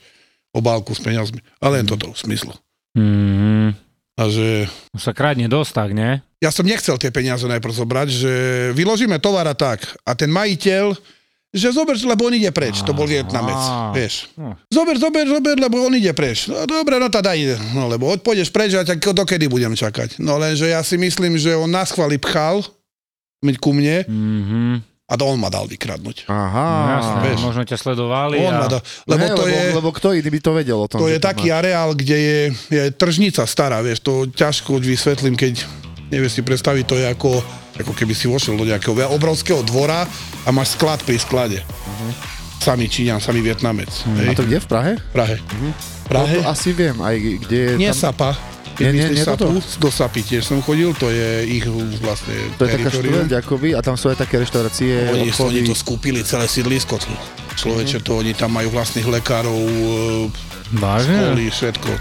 obálku 0.53 0.93
s 0.93 1.01
peniazmi. 1.01 1.41
A 1.57 1.73
len 1.73 1.89
toto 1.89 2.13
už 2.13 2.29
zmizlo. 2.29 2.53
Mhm. 2.93 3.84
A 4.15 4.31
že 4.31 4.71
Už 4.95 5.01
sa 5.03 5.11
krádne 5.11 5.51
dosť 5.51 5.71
tak, 5.75 5.89
nie? 5.91 6.23
ja 6.39 6.53
som 6.53 6.63
nechcel 6.63 6.95
tie 6.95 7.09
peniaze 7.09 7.43
najprv 7.43 7.73
zobrať, 7.73 8.07
že 8.07 8.33
vyložíme 8.77 9.17
tovar 9.17 9.49
a 9.49 9.57
tak. 9.57 9.81
A 10.05 10.13
ten 10.13 10.29
majiteľ, 10.29 10.93
že 11.55 11.73
zober, 11.73 11.95
lebo 11.97 12.27
on 12.29 12.35
ide 12.35 12.51
preč. 12.51 12.83
To 12.85 12.93
bol 12.93 13.09
Vietnamec, 13.09 13.57
vieš. 13.91 14.29
No. 14.37 14.53
Zober, 14.69 14.99
zober, 14.99 15.25
zober, 15.25 15.55
lebo 15.57 15.81
on 15.81 15.95
ide 15.97 16.11
preč. 16.13 16.45
No 16.51 16.67
dobre, 16.69 16.99
no 17.01 17.07
tá 17.09 17.23
daj. 17.23 17.57
No 17.73 17.87
lebo 17.89 18.11
od 18.11 18.21
pôjdeš 18.21 18.51
preč 18.51 18.75
a 18.75 18.85
tak 18.85 19.01
dokedy 19.01 19.49
budem 19.49 19.73
čakať. 19.73 20.19
No 20.21 20.37
lenže 20.37 20.69
ja 20.69 20.83
si 20.85 20.99
myslím, 20.99 21.39
že 21.39 21.55
on 21.57 21.71
nás 21.71 21.89
chvali 21.89 22.19
pchal 22.21 22.61
ku 23.57 23.71
mne 23.73 24.05
Mhm. 24.09 24.94
A 25.05 25.13
to 25.13 25.23
on 25.29 25.37
ma 25.37 25.53
dal 25.53 25.69
vykradnúť. 25.69 26.25
Aha. 26.25 26.65
No, 26.65 26.89
jasné, 26.97 27.17
vieš. 27.29 27.39
možno 27.45 27.61
ťa 27.61 27.77
sledovali 27.77 28.41
On 28.41 28.49
a... 28.49 28.59
ma 28.65 28.67
dal, 28.67 28.81
lebo 29.05 29.21
Hej, 29.21 29.29
to 29.37 29.43
lebo, 29.45 29.53
je... 29.53 29.63
lebo 29.77 29.89
kto 29.93 30.07
iný 30.17 30.29
by 30.33 30.39
to 30.41 30.51
vedel 30.57 30.77
o 30.81 30.87
tom? 30.89 30.97
To 30.97 31.05
je 31.05 31.21
taký 31.21 31.53
má- 31.53 31.61
areál, 31.61 31.93
kde 31.93 32.17
je, 32.17 32.39
je 32.73 32.83
tržnica 32.89 33.45
stará, 33.45 33.85
vieš, 33.85 34.01
to 34.01 34.25
ťažko 34.25 34.81
vysvetlím, 34.81 35.37
keď 35.37 35.61
nevie 36.09 36.25
si 36.25 36.41
predstaviť, 36.41 36.83
to 36.89 36.95
je 36.97 37.05
ako, 37.05 37.37
ako 37.77 37.93
keby 37.93 38.17
si 38.17 38.25
vošiel 38.25 38.57
do 38.57 38.65
nejakého 38.65 38.97
obrovského 39.13 39.61
dvora 39.61 40.09
a 40.41 40.49
máš 40.49 40.73
sklad 40.73 40.97
pri 41.05 41.21
sklade. 41.21 41.61
Samý 42.65 42.89
Číňan, 42.89 43.21
samý 43.21 43.45
Vietnamec. 43.45 43.89
A 44.09 44.33
Hej, 44.33 44.41
to 44.41 44.41
kde? 44.41 44.57
V 44.57 44.67
Prahe? 44.69 44.91
v 44.97 45.11
Prahe. 45.13 45.35
Prahe? 46.09 46.35
No, 46.41 46.49
to 46.49 46.49
asi 46.49 46.73
viem, 46.73 46.97
aj 46.97 47.15
kde 47.45 47.57
je 47.57 47.71
Nie 47.77 47.93
tam... 47.93 48.33
Keď 48.75 48.91
Nie, 48.91 49.07
nie, 49.07 49.15
nie 49.15 49.23
Sapu, 49.23 49.55
do 49.55 49.87
Sapy 49.87 50.19
tiež 50.19 50.43
som 50.43 50.59
chodil, 50.59 50.91
to 50.99 51.07
je 51.07 51.47
ich 51.47 51.63
vlastne 52.03 52.35
To 52.59 52.67
je 52.67 52.75
taká 52.75 52.91
štvrť 52.91 53.31
akoby 53.39 53.71
a 53.71 53.79
tam 53.79 53.95
sú 53.95 54.11
aj 54.11 54.19
také 54.19 54.35
reštaurácie, 54.43 55.15
Oni, 55.15 55.31
obchody. 55.31 55.63
oni 55.63 55.71
to 55.71 55.75
skúpili 55.79 56.19
celé 56.27 56.43
sídlisko. 56.51 56.99
Človeče, 57.55 58.03
to 58.03 58.19
oni 58.19 58.35
tam 58.35 58.51
majú 58.51 58.75
vlastných 58.75 59.07
lekárov, 59.07 59.55
e, 59.55 60.27
Vážne? 60.75 61.15
školy, 61.23 61.43
všetko. 61.55 61.91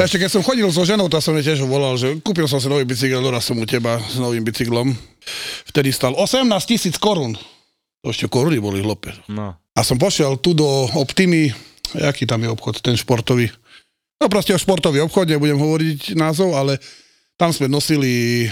Ešte 0.00 0.16
keď 0.16 0.30
som 0.32 0.42
chodil 0.42 0.64
so 0.72 0.82
ženou, 0.82 1.12
tá 1.12 1.20
som 1.20 1.36
jej 1.36 1.52
tiež 1.52 1.62
volal, 1.68 1.94
že 1.94 2.16
kúpil 2.24 2.48
som 2.48 2.56
si 2.56 2.72
nový 2.72 2.88
bicykel, 2.88 3.20
doraz 3.20 3.44
som 3.44 3.54
u 3.54 3.68
teba 3.68 4.00
s 4.00 4.16
novým 4.16 4.40
bicyklom. 4.40 4.96
Vtedy 5.68 5.92
stal 5.92 6.16
18 6.16 6.48
tisíc 6.64 6.96
korún. 6.96 7.36
To 8.00 8.12
ešte 8.12 8.32
koruny 8.32 8.56
boli 8.56 8.80
hlope. 8.80 9.12
No. 9.28 9.56
A 9.76 9.80
som 9.84 10.00
pošiel 10.00 10.40
tu 10.40 10.56
do 10.56 10.66
Optimy, 10.96 11.52
aký 12.00 12.24
tam 12.24 12.40
je 12.44 12.48
obchod, 12.48 12.80
ten 12.80 12.96
športový. 12.96 13.52
No 14.20 14.28
proste 14.28 14.52
o 14.52 14.60
športový 14.60 15.00
obchod, 15.04 15.28
nebudem 15.28 15.56
hovoriť 15.56 16.16
názov, 16.16 16.56
ale 16.56 16.76
tam 17.40 17.56
sme 17.56 17.72
nosili 17.72 18.44
e, 18.44 18.48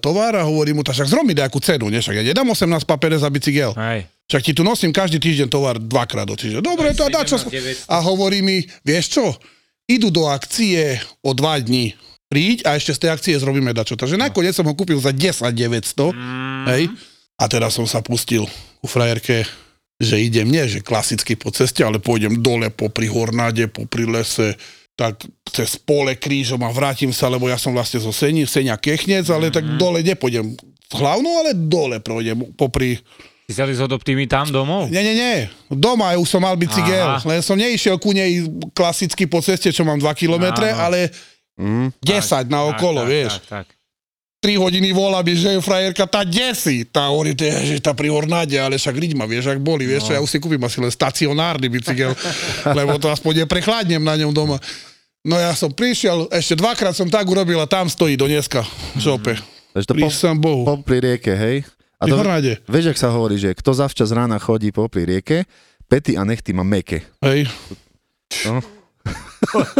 tovar 0.00 0.32
a 0.32 0.48
hovorím 0.48 0.80
mu, 0.80 0.82
tak 0.84 0.96
však 0.96 1.12
zrobi 1.12 1.36
nejakú 1.36 1.60
cenu, 1.60 1.92
nie? 1.92 2.00
Však 2.00 2.16
ja 2.16 2.24
nedám 2.24 2.48
18 2.48 2.88
papere 2.88 3.20
za 3.20 3.28
bicykel. 3.28 3.76
Hej. 3.76 4.08
Však 4.32 4.42
ti 4.48 4.52
tu 4.56 4.64
nosím 4.64 4.96
každý 4.96 5.20
týždeň 5.20 5.52
tovar 5.52 5.76
dvakrát 5.76 6.24
do 6.24 6.40
týždňa. 6.40 6.64
Dobre, 6.64 6.96
to 6.96 7.12
dá 7.12 7.20
čo... 7.28 7.36
17 7.36 7.84
900. 7.84 7.92
A 7.92 8.00
hovorí 8.00 8.40
mi, 8.40 8.64
vieš 8.80 9.20
čo, 9.20 9.36
idú 9.84 10.08
do 10.08 10.24
akcie 10.32 10.96
o 11.20 11.36
dva 11.36 11.60
dní. 11.60 11.92
Príď 12.32 12.64
a 12.64 12.80
ešte 12.80 12.96
z 12.96 13.00
tej 13.04 13.10
akcie 13.12 13.34
zrobíme 13.36 13.76
dačo. 13.76 13.98
Takže 13.98 14.16
nakoniec 14.16 14.56
som 14.56 14.64
ho 14.64 14.72
kúpil 14.72 14.96
za 15.02 15.12
10 15.12 15.36
900. 15.50 16.14
Hej. 16.72 16.88
A 17.40 17.48
teraz 17.48 17.72
som 17.80 17.88
sa 17.88 18.04
pustil 18.04 18.44
u 18.84 18.86
frajerke, 18.86 19.48
že 19.96 20.16
idem 20.20 20.48
nie, 20.48 20.64
že 20.68 20.84
klasicky 20.84 21.36
po 21.36 21.48
ceste, 21.52 21.80
ale 21.80 21.96
pôjdem 21.96 22.40
dole 22.40 22.68
popri 22.68 23.08
hornáde, 23.08 23.68
popri 23.68 24.04
lese, 24.04 24.56
tak 24.96 25.24
cez 25.48 25.80
pole 25.80 26.16
krížom 26.20 26.60
a 26.60 26.68
vrátim 26.68 27.08
sa, 27.12 27.32
lebo 27.32 27.48
ja 27.48 27.56
som 27.56 27.72
vlastne 27.72 28.00
zo 28.04 28.12
Seni, 28.12 28.44
Senia 28.44 28.76
Kechnec, 28.76 29.24
ale 29.32 29.48
tak 29.48 29.64
dole 29.80 30.04
nepôjdem 30.04 30.52
hlavnou, 30.92 31.40
ale 31.40 31.56
dole 31.56 31.96
projdem 32.04 32.52
popri... 32.56 33.00
Ty 33.48 33.52
sa 33.56 33.64
z 33.66 33.82
odoptými 33.82 34.28
tam 34.28 34.46
domov? 34.52 34.92
Nie, 34.92 35.02
nie, 35.02 35.16
nie. 35.16 35.48
Doma 35.72 36.14
už 36.20 36.28
som 36.28 36.44
mal 36.44 36.54
bicykel, 36.54 37.18
len 37.24 37.40
som 37.42 37.58
neišiel 37.58 37.98
ku 37.98 38.12
nej 38.14 38.46
klasicky 38.76 39.26
po 39.26 39.42
ceste, 39.42 39.72
čo 39.72 39.82
mám 39.82 39.98
2 39.98 40.06
kilometre, 40.14 40.70
ale 40.70 41.08
Mm. 41.60 41.92
10 42.00 42.48
na 42.48 42.64
okolo, 42.72 43.04
tak, 43.04 43.10
vieš. 43.12 43.32
Tak, 43.44 43.44
tak. 43.44 43.66
3 44.40 44.56
hodiny 44.56 44.96
volá 44.96 45.20
mi, 45.20 45.36
že 45.36 45.52
je 45.52 45.60
frajerka, 45.60 46.08
tá 46.08 46.24
desi. 46.24 46.88
Tá 46.88 47.12
hovorí, 47.12 47.36
že 47.36 47.76
tá 47.76 47.92
pri 47.92 48.08
hornáde, 48.08 48.56
ale 48.56 48.80
však 48.80 48.96
riď 48.96 49.12
ma, 49.12 49.28
vieš, 49.28 49.52
ak 49.52 49.60
boli, 49.60 49.84
vieš, 49.84 50.08
čo, 50.08 50.12
ja 50.16 50.20
už 50.24 50.32
si 50.32 50.40
kúpim 50.40 50.60
asi 50.64 50.80
len 50.80 50.88
stacionárny 50.88 51.68
bicykel, 51.68 52.16
lebo 52.78 52.96
to 52.96 53.12
aspoň 53.12 53.44
neprechladnem 53.44 54.00
na 54.00 54.16
ňom 54.16 54.32
doma. 54.32 54.56
No 55.20 55.36
ja 55.36 55.52
som 55.52 55.68
prišiel, 55.68 56.32
ešte 56.32 56.56
dvakrát 56.56 56.96
som 56.96 57.04
tak 57.12 57.28
urobil 57.28 57.60
a 57.60 57.68
tam 57.68 57.92
stojí 57.92 58.16
do 58.16 58.24
dneska 58.24 58.64
v 58.96 59.00
šope. 59.04 59.36
Takže 59.76 59.86
to 59.86 59.92
po, 59.92 60.08
Prísam 60.08 60.36
Bohu. 60.40 60.64
po, 60.64 60.80
pri 60.80 61.04
rieke, 61.04 61.36
hej? 61.36 61.68
A 62.00 62.08
to, 62.08 62.16
hornáde, 62.16 62.64
vieš, 62.64 62.96
ak 62.96 62.98
sa 62.98 63.12
hovorí, 63.12 63.36
že 63.36 63.52
kto 63.52 63.76
zavčas 63.76 64.08
rána 64.08 64.40
chodí 64.40 64.72
po 64.72 64.88
pri 64.88 65.04
rieke, 65.04 65.44
pety 65.84 66.16
a 66.16 66.24
nechty 66.24 66.56
má 66.56 66.64
meké. 66.64 67.04
hej. 67.20 67.44
No. 68.48 68.79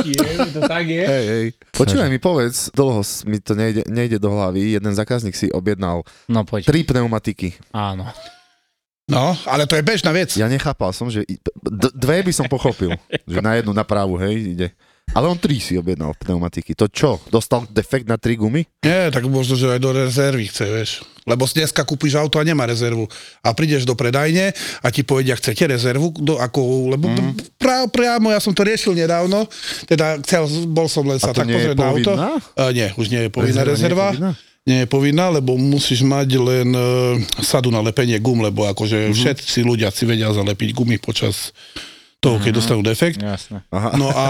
Je, 0.00 0.16
to 0.50 0.60
tak 0.62 0.84
je? 0.84 1.04
Hej, 1.04 1.24
hej. 1.28 1.46
Počúvaj 1.70 2.08
mi, 2.08 2.16
povedz, 2.16 2.72
dlho 2.72 3.00
mi 3.24 3.38
to 3.38 3.52
nejde, 3.52 3.84
nejde 3.86 4.16
do 4.16 4.28
hlavy, 4.28 4.74
jeden 4.74 4.90
zákazník 4.90 5.32
si 5.32 5.46
objednal 5.48 6.02
No 6.26 6.42
poď. 6.42 6.64
tri 6.64 6.80
pneumatiky. 6.82 7.54
Áno. 7.70 8.08
No, 9.06 9.34
ale 9.44 9.66
to 9.66 9.74
je 9.74 9.82
bežná 9.82 10.10
vec. 10.10 10.30
Ja 10.32 10.46
nechápal 10.46 10.90
som, 10.90 11.10
že 11.10 11.26
d- 11.60 11.92
dve 11.92 12.22
by 12.22 12.32
som 12.32 12.46
pochopil, 12.46 12.94
že 13.26 13.38
na 13.40 13.58
jednu 13.58 13.70
na 13.70 13.82
pravú, 13.82 14.14
hej, 14.16 14.54
ide. 14.54 14.68
Ale 15.10 15.26
on 15.26 15.34
3 15.34 15.58
si 15.58 15.74
objednal 15.74 16.14
pneumatiky. 16.14 16.78
To 16.78 16.86
čo? 16.86 17.18
Dostal 17.34 17.66
defekt 17.66 18.06
na 18.06 18.14
3 18.14 18.38
gumy? 18.38 18.62
Nie, 18.86 19.10
tak 19.10 19.26
možno, 19.26 19.58
že 19.58 19.66
aj 19.66 19.80
do 19.82 19.90
rezervy 19.90 20.46
chce, 20.46 20.66
vieš. 20.70 20.90
Lebo 21.26 21.50
dneska 21.50 21.82
kúpiš 21.82 22.14
auto 22.14 22.38
a 22.38 22.46
nemá 22.46 22.62
rezervu. 22.64 23.10
A 23.42 23.50
prídeš 23.50 23.82
do 23.82 23.98
predajne 23.98 24.54
a 24.80 24.86
ti 24.94 25.02
povedia, 25.02 25.34
chcete 25.34 25.66
rezervu? 25.66 26.14
Do, 26.14 26.38
ako, 26.38 26.94
lebo 26.94 27.10
mm. 27.10 27.58
pra, 27.58 27.90
priamo, 27.90 28.30
ja 28.30 28.38
som 28.38 28.54
to 28.54 28.62
riešil 28.62 28.94
nedávno, 28.94 29.50
teda 29.90 30.22
chcel, 30.22 30.46
bol 30.70 30.86
som 30.86 31.02
len 31.02 31.18
sa 31.18 31.34
tak 31.34 31.50
pozrieť 31.50 31.74
na 31.74 31.86
auto. 31.90 32.12
A 32.54 32.70
nie, 32.70 32.86
už 32.94 33.10
nie 33.10 33.26
je 33.26 33.30
povinná 33.30 33.66
Rezerva 33.66 33.66
nie 33.66 33.74
je 33.74 33.76
rezerva. 33.76 34.08
povinná? 34.14 34.32
Nie 34.60 34.78
je 34.84 34.88
povinná, 34.92 35.26
lebo 35.32 35.56
musíš 35.56 36.04
mať 36.04 36.28
len 36.36 36.68
e, 36.70 36.84
sadu 37.40 37.72
na 37.72 37.80
lepenie 37.80 38.20
gum, 38.20 38.44
lebo 38.44 38.68
akože 38.68 39.08
mm-hmm. 39.08 39.16
všetci 39.16 39.58
ľudia 39.64 39.88
si 39.88 40.04
vedia 40.04 40.30
zalepiť 40.30 40.76
gumy 40.76 41.00
počas 41.00 41.56
toho, 42.20 42.36
keď 42.36 42.52
dostanú 42.60 42.84
defekt. 42.84 43.16
Jasné. 43.16 43.64
Aha. 43.72 43.96
No 43.96 44.12
a 44.12 44.26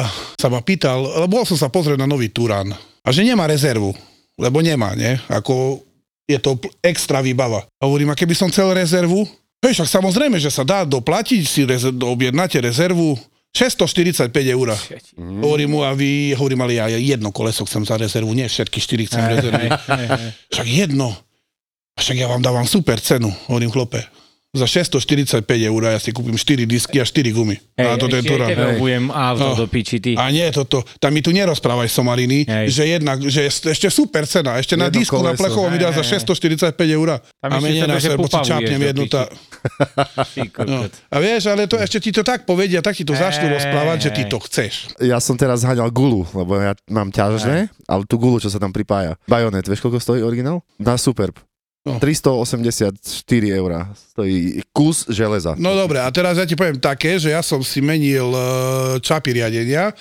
sa 0.42 0.48
ma 0.48 0.64
pýtal, 0.64 1.04
lebo 1.24 1.40
bol 1.40 1.44
som 1.44 1.60
sa 1.60 1.68
pozrieť 1.68 2.00
na 2.00 2.08
nový 2.08 2.32
Turán 2.32 2.72
a 3.04 3.08
že 3.12 3.22
nemá 3.22 3.44
rezervu, 3.44 3.92
lebo 4.40 4.64
nemá, 4.64 4.96
nie? 4.96 5.20
Ako 5.28 5.84
je 6.26 6.40
to 6.40 6.58
extra 6.82 7.20
výbava. 7.22 7.62
A 7.78 7.82
hovorím, 7.86 8.10
a 8.10 8.18
keby 8.18 8.34
som 8.34 8.48
chcel 8.50 8.72
rezervu, 8.74 9.22
hej, 9.62 9.72
však 9.78 10.00
samozrejme, 10.00 10.40
že 10.40 10.50
sa 10.50 10.66
dá 10.66 10.82
doplatiť, 10.82 11.42
si 11.46 11.62
reze- 11.62 11.94
objednáte 11.94 12.58
rezervu, 12.58 13.14
645 13.54 14.28
eur. 14.52 14.68
Mm. 15.16 15.40
Hovorím 15.40 15.70
mu, 15.72 15.80
a 15.80 15.96
vy, 15.96 16.36
hovorím, 16.36 16.60
ale 16.66 16.76
ja 16.76 16.92
jedno 16.92 17.32
koleso 17.32 17.64
chcem 17.64 17.84
za 17.88 17.96
rezervu, 17.96 18.28
nie 18.36 18.44
všetky 18.44 18.76
štyri 18.80 19.08
chcem 19.08 19.22
rezervy. 19.22 19.72
Však 20.52 20.66
jedno. 20.66 21.16
Však 21.96 22.16
ja 22.20 22.28
vám 22.28 22.44
dávam 22.44 22.68
super 22.68 23.00
cenu, 23.00 23.32
hovorím 23.48 23.72
chlope. 23.72 24.04
Za 24.56 24.64
645 24.64 25.44
eur 25.44 25.80
ja 25.86 26.00
si 26.00 26.10
kúpim 26.10 26.32
4 26.32 26.64
disky 26.64 26.96
a 26.96 27.04
4 27.04 27.12
gumy. 27.30 27.60
Hej, 27.74 27.86
a 27.86 27.94
to 27.94 28.08
ten 28.08 28.22
Turán. 28.22 28.48
obujem 28.72 29.04
auto 29.06 29.44
No. 29.46 29.54
do 29.54 29.66
piči, 29.66 30.00
ty. 30.00 30.16
A 30.16 30.28
nie 30.28 30.48
toto, 30.48 30.80
tam 30.96 31.12
mi 31.12 31.20
tu 31.20 31.28
nerozprávaj 31.28 31.86
somariny, 31.86 32.42
Hej. 32.42 32.66
že 32.70 32.82
jednak, 32.88 33.20
že 33.20 33.44
ešte 33.46 33.86
super 33.86 34.24
cena, 34.24 34.56
ešte 34.56 34.74
na 34.74 34.88
Jedno 34.88 34.96
disku 34.96 35.14
na 35.16 35.30
koleso. 35.30 35.38
plechovom 35.38 35.68
mi 35.68 35.76
dá 35.76 35.90
za 35.90 36.00
Hej, 36.00 36.16
hej. 36.16 36.72
645 36.72 36.72
eur. 36.90 37.08
Tam 37.20 37.50
A 37.50 37.56
menej 37.58 37.84
na 37.84 38.00
sebo 38.00 38.24
si 38.24 38.38
čapnem 38.40 38.80
jednu 38.82 39.04
tá... 39.04 39.28
No. 40.58 40.86
A 41.08 41.16
vieš, 41.18 41.46
ale 41.46 41.66
to 41.66 41.76
ešte 41.76 41.98
ti 41.98 42.10
to 42.10 42.22
tak 42.22 42.44
povedia, 42.44 42.80
tak 42.80 42.94
ti 42.94 43.02
to 43.02 43.12
začnú 43.12 43.50
rozprávať, 43.50 43.98
že 44.00 44.10
ty 44.12 44.22
to 44.24 44.38
chceš. 44.40 44.94
Ja 44.98 45.18
som 45.18 45.34
teraz 45.34 45.62
haňal 45.62 45.90
gulu, 45.90 46.24
lebo 46.32 46.56
ja 46.56 46.72
mám 46.86 47.10
ťažné, 47.10 47.68
ale 47.84 48.02
tú 48.04 48.16
gulu, 48.16 48.38
čo 48.38 48.46
sa 48.46 48.56
tam 48.56 48.70
pripája. 48.70 49.18
Bajonet, 49.26 49.62
vieš 49.62 49.82
koľko 49.82 49.98
stojí 49.98 50.20
originál? 50.20 50.62
Na 50.76 50.96
Superb. 50.96 51.36
No. 51.86 52.02
384 52.02 52.98
eur 53.52 53.70
stojí 54.10 54.58
kus 54.74 55.06
železa. 55.06 55.54
No 55.54 55.70
dobre, 55.72 56.02
a 56.02 56.10
teraz 56.10 56.34
ja 56.34 56.42
ti 56.42 56.52
poviem 56.52 56.76
také, 56.76 57.14
že 57.16 57.30
ja 57.30 57.40
som 57.40 57.62
si 57.62 57.78
menil 57.78 58.26
e, 58.26 58.42
čapy 58.98 59.30
riadenia, 59.32 59.94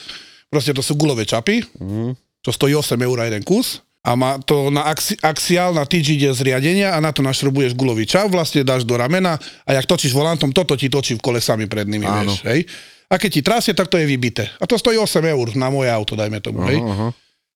proste 0.48 0.74
to 0.74 0.82
sú 0.82 0.96
gulové 0.96 1.24
čapy, 1.24 1.62
Mhm. 1.78 2.18
to 2.42 2.50
stojí 2.50 2.74
8 2.74 2.98
eur 2.98 3.18
jeden 3.22 3.42
kus 3.42 3.86
a 4.02 4.14
má 4.14 4.38
to 4.40 4.70
na 4.70 4.82
axi, 4.84 5.14
axiál, 5.20 5.72
na 5.72 5.82
tyč 5.82 6.10
ide 6.12 6.30
z 6.30 6.42
riadenia 6.44 6.94
a 6.94 7.00
na 7.00 7.10
to 7.10 7.22
našrobuješ 7.22 7.74
gulový 7.74 8.06
čap, 8.06 8.30
vlastne 8.30 8.62
dáš 8.62 8.82
do 8.82 8.94
ramena 8.94 9.38
a 9.62 9.70
jak 9.72 9.86
točíš 9.86 10.10
volantom, 10.12 10.50
toto 10.50 10.74
ti 10.74 10.90
točí 10.90 11.14
v 11.14 11.22
kolesami 11.22 11.66
prednými, 11.66 12.02
Áno. 12.04 12.30
vieš, 12.30 12.42
hej. 12.44 12.66
A 13.06 13.18
keď 13.18 13.30
ti 13.30 13.42
trasie, 13.42 13.74
tak 13.74 13.86
to 13.86 13.98
je 13.98 14.06
vybité. 14.06 14.50
A 14.58 14.66
to 14.66 14.74
stojí 14.76 14.98
8 14.98 15.22
eur 15.24 15.54
na 15.54 15.70
moje 15.70 15.90
auto, 15.90 16.18
dajme 16.18 16.42
tomu, 16.42 16.66
hej. 16.66 16.82
Aha, 16.82 16.90
aha. 16.90 17.08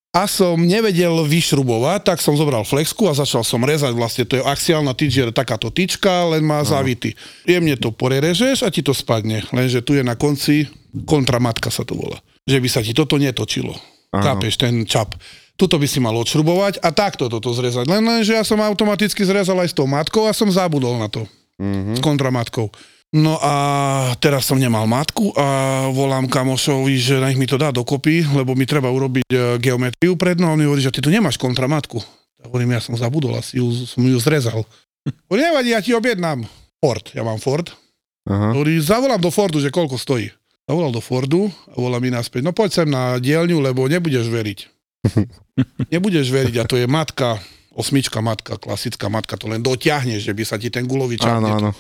A 0.09 0.25
som 0.25 0.57
nevedel 0.57 1.13
vyšrubovať, 1.21 2.01
tak 2.01 2.17
som 2.17 2.33
zobral 2.33 2.65
flexku 2.65 3.05
a 3.05 3.13
začal 3.13 3.45
som 3.45 3.61
rezať 3.61 3.93
vlastne, 3.93 4.25
to 4.25 4.41
je 4.41 4.43
axiálna 4.43 4.97
tyč, 4.97 5.21
je 5.21 5.29
takáto 5.29 5.69
tyčka, 5.69 6.25
len 6.33 6.41
má 6.41 6.65
zavity. 6.65 7.13
Jemne 7.45 7.77
to 7.77 7.93
porerežeš 7.93 8.65
a 8.65 8.73
ti 8.73 8.81
to 8.81 8.89
spadne, 8.89 9.45
lenže 9.53 9.85
tu 9.85 9.93
je 9.93 10.01
na 10.01 10.17
konci 10.17 10.65
kontramatka 11.05 11.69
sa 11.69 11.85
to 11.85 11.93
volá. 11.93 12.17
Že 12.49 12.57
by 12.57 12.67
sa 12.69 12.81
ti 12.81 12.91
toto 12.97 13.21
netočilo. 13.21 13.77
Áno. 14.09 14.23
Chápeš, 14.25 14.57
ten 14.57 14.81
čap. 14.89 15.13
Tuto 15.59 15.77
by 15.77 15.85
si 15.85 15.99
mal 15.99 16.15
odšrubovať 16.15 16.81
a 16.81 16.89
takto 16.89 17.27
toto 17.27 17.51
zrezať. 17.51 17.85
Len, 17.85 18.01
len 18.01 18.23
že 18.23 18.39
ja 18.39 18.43
som 18.47 18.57
automaticky 18.63 19.21
zrezal 19.27 19.59
aj 19.59 19.75
s 19.75 19.77
tou 19.77 19.85
matkou 19.85 20.25
a 20.25 20.33
som 20.33 20.49
zabudol 20.49 20.97
na 20.97 21.11
to. 21.11 21.27
S 21.59 21.99
kontramatkou. 21.99 22.71
No 23.09 23.41
a 23.41 23.53
teraz 24.21 24.45
som 24.45 24.61
nemal 24.61 24.85
matku 24.85 25.33
a 25.33 25.89
volám 25.89 26.29
kamošovi, 26.29 26.93
že 27.01 27.17
nech 27.17 27.41
mi 27.41 27.49
to 27.49 27.57
dá 27.57 27.73
dokopy, 27.73 28.21
lebo 28.37 28.53
mi 28.53 28.69
treba 28.69 28.93
urobiť 28.93 29.25
e, 29.33 29.37
geometriu 29.57 30.13
predno. 30.13 30.45
A 30.45 30.53
on 30.53 30.61
mi 30.61 30.69
hovorí, 30.69 30.85
že 30.85 30.93
ty 30.93 31.01
tu 31.01 31.09
nemáš 31.09 31.41
kontramatku. 31.41 31.97
Tak 32.37 32.53
hovorím, 32.53 32.77
ja 32.77 32.81
som 32.85 32.93
zabudol, 32.93 33.41
asi 33.41 33.57
ju, 33.57 33.65
som 33.89 34.05
ju 34.05 34.13
zrezal. 34.21 34.61
Hovorím, 35.25 35.49
nevadí, 35.49 35.69
ja 35.73 35.81
ti 35.81 35.91
objednám. 35.97 36.45
Ford, 36.77 37.05
ja 37.17 37.25
mám 37.25 37.41
Ford. 37.41 37.65
Aha. 38.29 38.53
Hovorí, 38.53 38.77
zavolám 38.77 39.17
do 39.17 39.33
Fordu, 39.33 39.57
že 39.57 39.73
koľko 39.73 39.97
stojí. 39.97 40.29
Zavolal 40.69 40.93
do 40.93 41.01
Fordu 41.01 41.49
a 41.49 41.75
volá 41.81 41.97
mi 41.97 42.13
naspäť, 42.13 42.45
no 42.45 42.53
poď 42.53 42.69
sem 42.85 42.87
na 42.93 43.17
dielňu, 43.17 43.57
lebo 43.57 43.89
nebudeš 43.89 44.29
veriť. 44.29 44.59
nebudeš 45.93 46.29
veriť 46.29 46.55
a 46.61 46.63
to 46.69 46.77
je 46.77 46.85
matka, 46.85 47.41
osmička 47.73 48.21
matka, 48.21 48.61
klasická 48.61 49.09
matka, 49.09 49.33
to 49.33 49.49
len 49.49 49.65
dotiahneš, 49.65 50.29
že 50.29 50.33
by 50.37 50.43
sa 50.45 50.61
ti 50.61 50.69
ten 50.69 50.85
gulový 50.85 51.17
čap 51.17 51.41
Áno, 51.41 51.57
áno. 51.57 51.71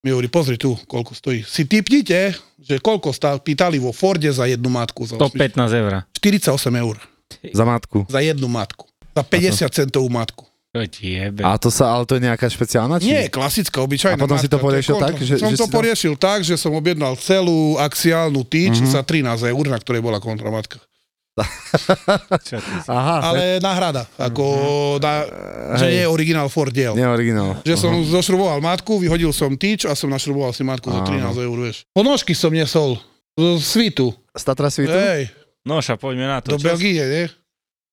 Mi 0.00 0.10
hovorí, 0.10 0.32
pozri 0.32 0.56
tu, 0.56 0.72
koľko 0.88 1.12
stojí. 1.12 1.44
Si 1.44 1.68
typnite, 1.68 2.32
že 2.56 2.80
koľko 2.80 3.12
stá, 3.12 3.36
pýtali 3.36 3.76
vo 3.76 3.92
Forde 3.92 4.32
za 4.32 4.48
jednu 4.48 4.72
matku. 4.72 5.04
Za 5.04 5.20
115 5.20 5.60
eur. 5.70 5.92
48 6.16 6.56
eur. 6.74 6.96
Za 7.52 7.64
matku. 7.64 8.08
Za 8.08 8.20
jednu 8.20 8.48
matku. 8.48 8.88
Za 9.12 9.22
50 9.22 9.68
centovú 9.70 10.08
matku. 10.08 10.48
To 10.70 10.80
ti 10.86 11.18
jebe. 11.18 11.42
A 11.42 11.58
to 11.58 11.66
sa, 11.68 11.90
ale 11.90 12.06
to 12.06 12.14
je 12.14 12.22
nejaká 12.22 12.46
špeciálna? 12.46 12.96
Či? 12.96 13.10
Nie, 13.10 13.22
klasická, 13.26 13.82
obyčajná 13.82 14.14
A 14.14 14.22
potom 14.22 14.38
si 14.38 14.46
matka, 14.46 14.54
to 14.54 14.62
poriešil 14.62 14.96
tak, 14.96 15.14
že- 15.18 15.36
Som 15.36 15.50
že 15.50 15.58
to 15.58 15.66
si 15.66 15.68
to- 15.68 15.76
poriešil 15.76 16.14
tak, 16.14 16.38
že 16.40 16.54
som 16.54 16.70
objednal 16.72 17.18
celú 17.18 17.74
axiálnu 17.76 18.46
tyč 18.46 18.78
Mhm. 18.78 18.86
za 18.88 19.02
13 19.02 19.42
eur, 19.44 19.66
na 19.66 19.76
ktorej 19.76 19.98
bola 19.98 20.16
kontramatka. 20.16 20.78
Aha, 22.90 23.16
Ale 23.22 23.42
náhrada, 23.58 24.04
ako 24.16 24.44
na, 24.98 25.24
že 25.78 25.86
nie 25.88 26.02
je 26.02 26.08
originál 26.08 26.48
Ford 26.48 26.68
diel. 26.68 26.92
nie 26.92 27.06
originál. 27.06 27.58
Že 27.62 27.74
som 27.76 27.92
zošruboval 28.02 28.58
matku, 28.58 28.98
vyhodil 28.98 29.30
som 29.30 29.54
tyč 29.54 29.86
a 29.86 29.94
som 29.94 30.08
našruboval 30.08 30.50
si 30.50 30.60
matku 30.60 30.90
za 30.90 31.00
Áno. 31.00 31.30
13 31.32 31.40
eur, 31.40 31.58
vieš. 31.60 31.86
Ponožky 31.90 32.34
som 32.34 32.50
nesol 32.50 32.98
z 33.34 33.62
svitu. 33.62 34.12
Z 34.30 34.42
Tatra 34.44 34.68
Svitu? 34.68 34.92
Hej, 34.92 35.30
Noša, 35.62 35.96
poďme 35.96 36.26
na 36.26 36.38
to. 36.40 36.52
do 36.52 36.58
Čo- 36.58 36.66
Belgie, 36.66 37.00
nie? 37.00 37.24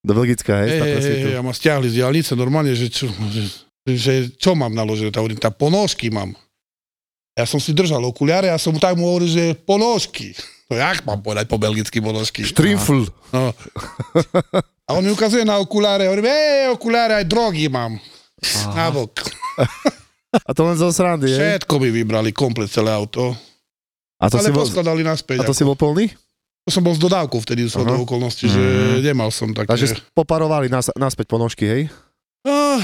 Do 0.01 0.13
Belgická, 0.13 0.63
hej, 0.63 0.69
Hej, 0.69 0.79
hej, 0.79 1.01
Svitu. 1.01 1.27
hej, 1.27 1.35
a 1.35 1.41
ma 1.41 1.51
stiahli 1.51 1.87
z 1.87 1.95
diálnice 1.99 2.31
normálne, 2.33 2.71
že 2.71 2.87
čo, 2.87 3.07
že, 3.27 3.43
že 3.85 4.13
čo 4.33 4.53
mám 4.53 4.71
naložené, 4.71 5.09
tá 5.09 5.19
tá 5.37 5.51
ponožky 5.51 6.07
mám. 6.07 6.31
Ja 7.37 7.45
som 7.45 7.59
si 7.59 7.69
držal 7.69 8.01
okuliare 8.01 8.49
a 8.49 8.57
som 8.57 8.73
tak 8.73 8.97
mu 8.97 9.05
hovoril, 9.05 9.29
že 9.29 9.43
ponožky. 9.53 10.33
No 10.67 10.75
jak 10.75 10.99
mám 11.03 11.19
povedať 11.19 11.47
po 11.47 11.55
belgicky 11.55 11.97
ponožky? 11.97 12.43
Štrimfl. 12.43 13.07
No. 13.31 13.55
A 14.83 14.95
on 14.95 15.03
mi 15.03 15.11
ukazuje 15.11 15.43
na 15.43 15.57
okuláre, 15.57 16.07
hovorím, 16.07 16.27
hej, 16.27 16.71
okuláre, 16.71 17.15
aj 17.15 17.25
drogy 17.25 17.67
mám. 17.67 17.95
Nabok. 18.71 19.15
A 20.47 20.51
to 20.51 20.61
len 20.63 20.75
zo 20.75 20.91
srandy, 20.91 21.31
hej? 21.31 21.39
Všetko 21.59 21.79
mi 21.79 21.89
vybrali, 21.89 22.29
komplet 22.29 22.67
celé 22.67 22.91
auto. 22.91 23.31
A 24.19 24.27
to, 24.27 24.37
si 24.37 24.47
ale 24.47 24.53
bol, 24.53 24.67
poskladali 24.67 25.01
naspäť. 25.01 25.39
a 25.39 25.47
to 25.47 25.55
si 25.55 25.63
bol 25.63 25.73
plný? 25.73 26.11
To 26.63 26.69
som 26.69 26.83
bol 26.83 26.91
s 26.91 26.99
dodávkou 26.99 27.39
vtedy 27.39 27.63
z 27.63 27.79
Aha. 27.79 27.95
okolností, 27.95 28.51
že 28.51 28.61
nemal 28.99 29.31
som 29.31 29.55
také... 29.55 29.71
Takže 29.71 30.03
poparovali 30.11 30.67
nás, 30.67 30.91
naspäť 30.93 31.31
ponožky, 31.31 31.63
hej? 31.63 31.81
No, 32.43 32.75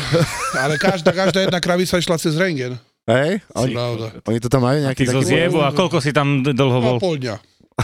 ale 0.56 0.80
každá, 0.80 1.12
každá 1.12 1.44
jedna 1.44 1.60
krabica 1.60 2.00
išla 2.00 2.16
cez 2.16 2.40
rengen. 2.40 2.80
Hej? 3.04 3.44
Oni, 3.54 3.76
oni 4.24 4.40
to 4.40 4.48
tam 4.48 4.64
majú 4.64 4.80
Ty 4.80 4.84
nejaký 4.88 5.04
zo 5.04 5.20
taký... 5.20 5.28
zjebu 5.28 5.60
a 5.60 5.70
koľko 5.76 6.00
si 6.00 6.16
tam 6.16 6.40
dlho 6.42 6.80
No, 6.80 6.96
bol? 6.96 6.98
pol 6.98 7.20
dňa. 7.20 7.36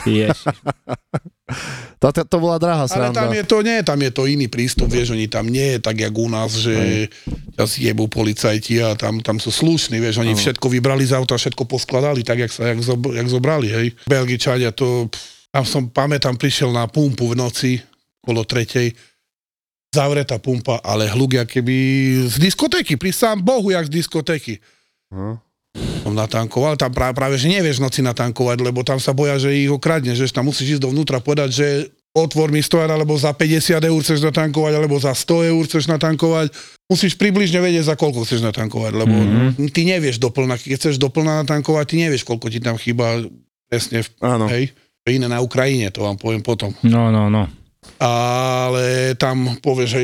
Ježiš. 0.05 0.39
To, 1.99 2.13
to, 2.13 2.23
to 2.23 2.37
bola 2.39 2.61
drahá 2.61 2.85
Ale 2.85 3.09
sranda. 3.09 3.25
tam 3.25 3.33
je 3.33 3.43
to, 3.43 3.57
nie, 3.65 3.81
tam 3.81 3.99
je 3.99 4.11
to 4.13 4.23
iný 4.29 4.47
prístup, 4.47 4.87
vieš, 4.87 5.17
oni 5.17 5.27
tam 5.27 5.49
nie 5.49 5.75
je 5.75 5.79
tak, 5.81 5.99
jak 5.99 6.13
u 6.13 6.29
nás, 6.29 6.53
že 6.55 7.09
ťa 7.57 7.65
zjebú 7.65 8.05
policajti 8.07 8.79
a 8.79 8.95
tam, 8.95 9.19
tam 9.19 9.41
sú 9.41 9.51
slušní, 9.51 9.99
vieš, 9.99 10.21
oni 10.21 10.37
všetko 10.37 10.69
vybrali 10.69 11.03
z 11.03 11.17
auta, 11.17 11.35
všetko 11.35 11.67
poskladali 11.67 12.23
tak, 12.23 12.47
jak, 12.47 12.51
sa, 12.53 12.71
jak, 12.71 12.79
zob, 12.85 13.11
jak 13.11 13.27
zobrali, 13.27 13.67
hej. 13.67 13.87
Belgičania 14.07 14.71
to, 14.71 15.11
tam 15.51 15.65
som, 15.65 15.89
pamätám, 15.89 16.37
prišiel 16.37 16.71
na 16.71 16.87
pumpu 16.87 17.33
v 17.33 17.35
noci, 17.35 17.71
kolo 18.23 18.45
tretej, 18.45 18.93
zavretá 19.89 20.37
pumpa, 20.37 20.79
ale 20.85 21.09
hluk, 21.09 21.49
keby 21.49 21.75
z 22.29 22.35
diskotéky, 22.37 22.95
pri 22.95 23.09
sám 23.09 23.41
Bohu, 23.41 23.73
jak 23.73 23.89
z 23.89 23.91
diskotéky. 23.91 24.61
Aha. 25.09 25.41
Som 26.09 26.17
natankoval, 26.17 26.73
tam 26.73 26.89
práve, 26.89 27.13
práve, 27.13 27.37
že 27.37 27.53
nevieš 27.53 27.77
noci 27.77 28.01
natankovať, 28.01 28.65
lebo 28.65 28.81
tam 28.81 28.97
sa 28.97 29.13
boja, 29.13 29.37
že 29.37 29.53
ich 29.53 29.69
okradne, 29.69 30.17
že 30.17 30.25
tam 30.33 30.49
musíš 30.49 30.81
ísť 30.81 30.89
dovnútra 30.89 31.21
povedať, 31.21 31.49
že 31.53 31.67
otvor 32.17 32.49
mi 32.49 32.65
stojan, 32.65 32.89
alebo 32.89 33.13
za 33.13 33.29
50 33.29 33.77
eur 33.77 33.99
chceš 34.01 34.25
natankovať, 34.25 34.73
alebo 34.73 34.97
za 34.97 35.13
100 35.13 35.53
eur 35.53 35.61
chceš 35.69 35.85
natankovať. 35.85 36.49
Musíš 36.89 37.13
približne 37.13 37.61
vedieť, 37.61 37.93
za 37.93 37.93
koľko 37.93 38.25
chceš 38.25 38.41
natankovať, 38.41 38.97
lebo 38.97 39.13
mm-hmm. 39.13 39.69
ty 39.69 39.85
nevieš 39.85 40.17
doplna, 40.17 40.57
keď 40.57 40.81
chceš 40.81 40.97
doplna 40.97 41.45
natankovať, 41.45 41.85
ty 41.93 41.95
nevieš, 42.01 42.25
koľko 42.25 42.49
ti 42.49 42.57
tam 42.57 42.81
chýba 42.81 43.29
presne, 43.69 44.01
v, 44.01 44.09
Áno. 44.25 44.49
hej. 44.49 44.73
Iné 45.05 45.29
na 45.29 45.45
Ukrajine, 45.45 45.93
to 45.93 46.09
vám 46.09 46.17
poviem 46.17 46.41
potom. 46.41 46.73
No, 46.81 47.13
no, 47.13 47.29
no. 47.29 47.45
Ale 48.01 49.13
tam 49.13 49.61
povieš, 49.61 49.89
že 49.93 50.01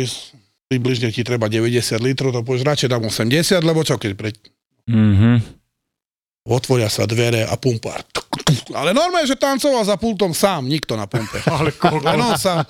približne 0.70 1.10
ti 1.10 1.26
treba 1.26 1.50
90 1.50 1.98
litrov, 1.98 2.30
to 2.30 2.46
povieš, 2.46 2.62
radšej 2.62 2.94
dám 2.94 3.10
80, 3.10 3.66
lebo 3.66 3.82
čo 3.82 3.98
keď 3.98 4.14
pre, 4.14 4.30
Mhm. 4.86 5.65
Otvoria 6.46 6.88
sa 6.88 7.10
dvere 7.10 7.42
a 7.44 7.58
pumpa. 7.58 7.98
tuk, 8.14 8.30
Ale 8.78 8.94
normálne, 8.94 9.26
že 9.26 9.34
tancoval 9.34 9.82
za 9.82 9.98
pultom 9.98 10.32
sám, 10.32 10.70
nikto 10.70 10.94
na 10.94 11.10
pumpe. 11.10 11.42
Ale 11.50 11.74
on 12.22 12.38
sám. 12.38 12.62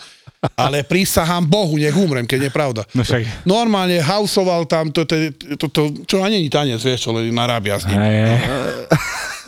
Ale 0.56 0.86
prísahám 0.86 1.44
Bohu, 1.44 1.76
nech 1.76 1.96
umrem, 1.98 2.24
keď 2.24 2.48
je 2.48 2.52
pravda. 2.54 2.82
No 2.94 3.02
však. 3.02 3.46
Normálne 3.50 3.98
hausoval 3.98 4.70
tam, 4.70 4.94
to, 4.94 5.04
to, 5.04 5.34
to, 5.58 5.66
to, 5.74 5.82
čo 6.06 6.22
ani 6.22 6.46
nie 6.46 6.54
tanec, 6.54 6.78
vieš, 6.78 7.10
čo 7.10 7.12
len 7.18 7.34
narábia 7.34 7.82
s 7.82 7.90
ním. 7.90 7.98
Aj, 7.98 8.14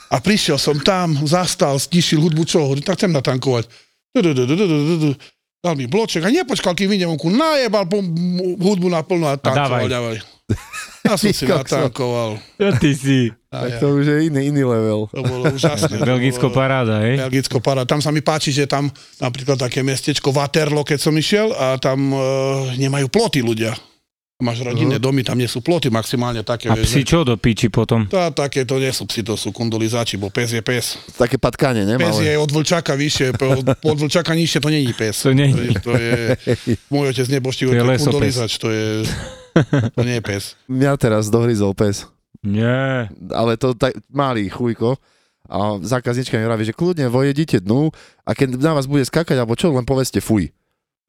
A 0.07 0.17
prišiel 0.23 0.57
som 0.57 0.79
tam, 0.81 1.13
zastal, 1.27 1.77
stišil 1.77 2.17
hudbu, 2.17 2.47
čo, 2.47 2.63
hovorím, 2.65 2.81
tak 2.81 2.97
chcem 2.97 3.13
natankovať. 3.13 3.69
Dal 5.57 5.73
mi 5.75 5.85
bloček 5.85 6.23
a 6.23 6.31
nepočkal, 6.33 6.73
kým 6.73 6.95
vonku, 6.95 7.29
najebal 7.29 7.85
hudbu 8.57 8.87
naplno 8.89 9.27
a 9.29 9.35
tancoval 9.37 9.85
dávaj. 9.85 10.36
Ja 11.03 11.19
som 11.19 11.31
si 11.31 11.43
natankoval. 11.51 12.39
Ja 12.55 12.71
ty 12.79 12.95
si. 12.95 13.31
Tak 13.47 13.79
to 13.79 13.99
už 13.99 14.05
je 14.07 14.17
iný, 14.31 14.51
iný 14.51 14.63
level. 14.63 15.07
To 15.11 15.23
bolo 15.23 15.43
úžasné. 15.51 16.03
Belgicko 16.09 16.51
paráda, 16.51 17.03
hej? 17.03 17.19
Belgicko 17.19 17.59
para. 17.59 17.83
Tam 17.83 17.99
sa 17.99 18.11
mi 18.11 18.23
páči, 18.23 18.55
že 18.55 18.67
tam 18.67 18.91
napríklad 19.19 19.59
také 19.59 19.83
mestečko 19.83 20.31
Waterloo, 20.31 20.87
keď 20.87 20.99
som 20.99 21.15
išiel 21.15 21.51
a 21.55 21.75
tam 21.79 22.11
e, 22.11 22.19
nemajú 22.79 23.07
ploty 23.11 23.43
ľudia. 23.43 23.75
Máš 24.37 24.61
rodinné 24.61 25.01
domy, 25.01 25.25
tam 25.25 25.33
nie 25.33 25.49
sú 25.49 25.65
ploty, 25.65 25.89
maximálne 25.89 26.45
také. 26.45 26.69
A 26.69 26.77
vieš, 26.77 26.93
psi 26.93 27.01
čo 27.01 27.25
do 27.25 27.33
piči 27.41 27.73
potom? 27.73 28.05
Tá, 28.05 28.29
také 28.29 28.69
to 28.69 28.77
nie 28.77 28.93
sú 28.93 29.09
psi, 29.09 29.25
to 29.25 29.33
sú 29.33 29.49
kundulizáči, 29.49 30.13
bo 30.13 30.29
pes 30.29 30.53
je 30.53 30.61
pes. 30.61 30.93
Také 31.17 31.41
patkanie, 31.41 31.81
Pes 31.97 32.21
je 32.21 32.37
od 32.37 32.45
vlčaka 32.53 32.93
vyššie, 32.93 33.33
od, 33.81 33.97
vlčaka 33.97 34.37
nižšie 34.37 34.61
to 34.61 34.69
není 34.69 34.93
pes. 34.93 35.25
To 35.25 35.33
není. 35.33 35.57
To 35.57 35.65
je, 35.65 35.73
to 35.81 35.91
je 35.97 36.13
môj 36.93 37.17
otec 37.17 37.25
neboštív, 37.33 37.73
To 37.73 37.89
je 37.89 37.97
kundulizač, 37.97 38.51
to 38.61 38.69
je, 38.69 39.09
to 39.97 40.01
nie 40.03 40.17
je 40.19 40.23
pes. 40.23 40.43
Mňa 40.67 40.91
teraz 40.97 41.29
dohryzol 41.29 41.73
pes. 41.73 42.05
Nie. 42.45 43.09
ale 43.33 43.57
to 43.57 43.73
tak 43.73 43.97
malý 44.07 44.47
chujko. 44.47 44.95
A 45.47 45.79
zákaznička 45.79 46.35
mi 46.35 46.43
vraví, 46.43 46.67
že 46.67 46.75
kľudne 46.75 47.07
vojedite 47.07 47.63
dnu 47.63 47.87
a 48.27 48.29
keď 48.35 48.59
na 48.59 48.75
vás 48.75 48.83
bude 48.83 49.07
skakať 49.07 49.39
alebo 49.39 49.55
čo, 49.55 49.71
len 49.71 49.87
povedzte 49.87 50.19
fuj. 50.19 50.51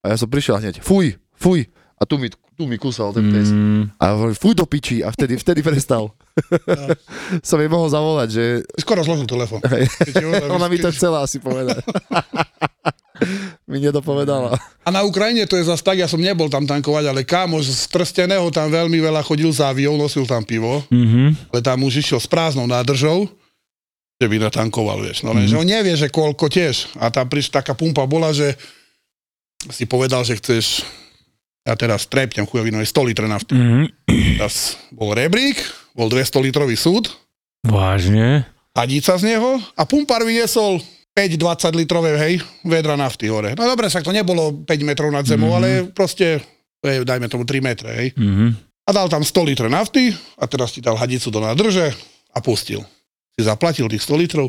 A 0.07 0.15
ja 0.15 0.17
som 0.17 0.31
prišiel 0.31 0.57
a 0.57 0.63
hneď 0.63 0.79
fuj, 0.79 1.19
fuj. 1.35 1.67
A 1.99 2.07
tu 2.07 2.15
mi, 2.23 2.31
tu 2.31 2.63
mi 2.71 2.79
kúsal 2.79 3.11
ten 3.11 3.27
pes. 3.35 3.51
Mm, 3.51 3.91
A 3.99 4.15
hovorím, 4.15 4.39
fuj 4.39 4.55
do 4.55 4.63
piči. 4.63 5.03
A 5.03 5.11
vtedy, 5.11 5.35
vtedy 5.35 5.67
prestal. 5.67 6.15
som 7.49 7.59
jej 7.59 7.67
mohol 7.67 7.91
zavolať, 7.91 8.29
že 8.31 8.45
Skoro 8.79 9.03
zložil 9.03 9.27
telefon. 9.27 9.59
ona 10.47 10.71
mi 10.71 10.79
to 10.79 10.95
chcela 10.95 11.27
asi 11.27 11.43
povedať. 11.43 11.83
mi 13.71 13.79
nedopovedala. 13.81 14.55
A 14.83 14.89
na 14.89 15.05
Ukrajine 15.05 15.45
to 15.45 15.59
je 15.59 15.69
zase 15.69 15.85
tak, 15.85 16.01
ja 16.01 16.09
som 16.09 16.19
nebol 16.21 16.49
tam 16.49 16.65
tankovať, 16.65 17.05
ale 17.11 17.21
kámoš 17.27 17.69
z 17.69 17.85
Trsteného 17.93 18.49
tam 18.49 18.73
veľmi 18.73 18.99
veľa 18.99 19.21
chodil 19.21 19.53
za 19.53 19.69
aviou, 19.71 19.99
nosil 19.99 20.25
tam 20.25 20.43
pivo, 20.43 20.83
mhm. 20.89 21.53
ale 21.53 21.61
tam 21.61 21.85
už 21.85 22.01
išiel 22.01 22.21
s 22.23 22.29
prázdnou 22.31 22.65
nádržou, 22.65 23.29
že 24.19 24.27
by 24.27 24.37
natankoval, 24.51 24.99
vieš. 25.05 25.23
No 25.23 25.31
lenže 25.37 25.55
Mhm. 25.55 25.61
on 25.63 25.69
nevie, 25.69 25.95
že 25.95 26.11
koľko 26.11 26.51
tiež. 26.51 26.99
A 26.99 27.13
tam 27.13 27.29
prišla 27.31 27.63
taká 27.63 27.77
pumpa 27.77 28.03
bola, 28.09 28.35
že 28.35 28.59
si 29.71 29.87
povedal, 29.87 30.23
že 30.27 30.39
chceš 30.39 30.83
ja 31.69 31.77
teraz 31.77 32.09
trepnem 32.09 32.49
chujovinu, 32.49 32.81
je 32.81 32.89
100 32.89 33.05
litre 33.05 33.29
nafty. 33.29 33.53
Mhm. 33.53 33.85
Teraz 34.41 34.81
bol 34.89 35.13
rebrík, 35.13 35.61
bol 35.93 36.09
200 36.09 36.41
litrový 36.41 36.81
súd, 36.81 37.13
Vážne? 37.61 38.49
hadica 38.73 39.19
z 39.19 39.35
neho 39.35 39.61
a 39.77 39.83
pumpár 39.85 40.25
vyniesol 40.25 40.81
5-20 41.19 41.75
litrové, 41.75 42.15
hej, 42.15 42.39
vedra 42.63 42.95
nafty 42.95 43.27
hore. 43.27 43.59
No 43.59 43.67
dobre, 43.67 43.91
však 43.91 44.07
to 44.07 44.15
nebolo 44.15 44.63
5 44.63 44.87
metrov 44.87 45.11
nad 45.11 45.27
zemou, 45.27 45.51
Mhm. 45.51 45.57
ale 45.59 45.69
proste, 45.91 46.39
hej, 46.79 47.03
dajme 47.03 47.27
tomu 47.27 47.43
3 47.43 47.59
metre, 47.59 47.91
hej. 47.91 48.09
Mhm. 48.15 48.55
A 48.87 48.91
dal 48.95 49.11
tam 49.11 49.27
100 49.27 49.43
litre 49.43 49.67
nafty 49.67 50.15
a 50.39 50.47
teraz 50.47 50.71
ti 50.71 50.79
dal 50.81 50.95
hadicu 50.95 51.29
do 51.29 51.43
nádrže 51.43 51.91
a 52.33 52.39
pustil. 52.39 52.87
Si 53.35 53.43
zaplatil 53.43 53.91
tých 53.91 54.01
100 54.01 54.15
litrov 54.17 54.49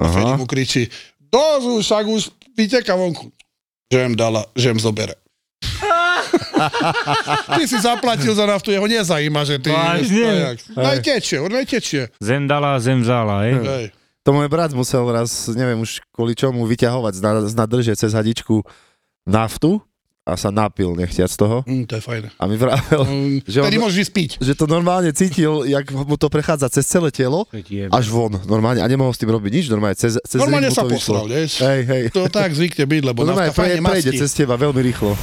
a 0.00 0.08
Fedi 0.08 0.32
Aha. 0.32 0.40
mu 0.40 0.48
kričí, 0.48 0.88
dozu, 1.28 1.84
však 1.84 2.04
už 2.08 2.22
vyteka 2.56 2.96
vonku. 2.96 3.28
Žem 3.92 4.16
dala, 4.16 4.48
žem 4.56 4.80
zobere. 4.80 5.14
ty 7.56 7.62
si 7.68 7.78
zaplatil 7.78 8.34
za 8.34 8.46
naftu, 8.46 8.70
jeho 8.74 8.86
nezajíma, 8.86 9.44
že 9.46 9.56
ty... 9.58 9.70
Vážne? 9.70 10.58
Najtečie, 10.74 11.38
on 11.38 11.52
najtečie. 11.52 12.10
Zem 12.18 12.50
dala, 12.50 12.78
zem 12.82 13.02
vzala, 13.02 13.46
hej? 13.46 13.54
Hej. 13.58 13.84
To 14.28 14.36
môj 14.36 14.52
brat 14.52 14.76
musel 14.76 15.08
raz, 15.08 15.48
neviem 15.48 15.80
už 15.80 16.04
kvôli 16.12 16.36
čomu, 16.36 16.68
vyťahovať 16.68 17.12
z, 17.16 17.20
na- 17.24 17.48
z 17.48 17.54
nadrže 17.56 17.96
cez 17.96 18.12
hadičku 18.12 18.60
naftu 19.24 19.80
a 20.20 20.36
sa 20.36 20.52
napil 20.52 20.92
nechtiac 20.92 21.32
z 21.32 21.40
toho. 21.40 21.64
Mm, 21.64 21.88
to 21.88 21.96
je 21.96 22.02
fajné. 22.04 22.28
A 22.36 22.44
mi 22.44 22.60
vravel, 22.60 23.08
Um, 23.08 23.40
Že 23.48 23.64
on- 23.64 23.88
môžeš 23.88 23.98
ísť 24.04 24.12
piť. 24.12 24.30
že 24.36 24.52
to 24.52 24.68
normálne 24.68 25.08
cítil, 25.16 25.64
jak 25.64 25.88
mu 25.88 26.20
to 26.20 26.28
prechádza 26.28 26.68
cez 26.68 26.84
celé 26.84 27.08
telo, 27.08 27.48
až 27.88 28.04
von, 28.12 28.36
normálne, 28.44 28.84
a 28.84 28.88
nemohol 28.92 29.16
s 29.16 29.20
tým 29.24 29.32
robiť 29.32 29.48
nič, 29.48 29.64
normálne 29.72 29.96
cez, 29.96 30.20
cez 30.20 30.36
Normálne 30.36 30.68
sa 30.68 30.84
posral, 30.84 31.24
vieš. 31.24 31.64
Hej, 31.64 31.80
hej. 31.88 32.02
To 32.12 32.28
tak 32.28 32.52
zvykne 32.52 32.84
byť, 32.84 33.02
lebo 33.08 33.24
No 33.24 33.32
normálne 33.32 33.48
nafta 33.48 33.64
pre, 33.64 33.80
prejde 33.80 34.12
cez 34.12 34.28
teba 34.36 34.60
veľmi 34.60 34.80
rýchlo. 34.84 35.16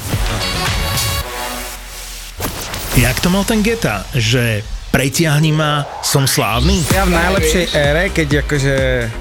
Jak 2.98 3.22
to 3.22 3.30
mal 3.30 3.46
ten 3.46 3.62
Geta, 3.62 4.02
že 4.18 4.66
pretiahni 4.96 5.52
ma, 5.52 5.84
som 6.00 6.24
slávny? 6.24 6.80
Ja 6.96 7.04
v 7.04 7.20
najlepšej 7.20 7.66
ére, 7.76 8.16
keď 8.16 8.48
akože 8.48 8.76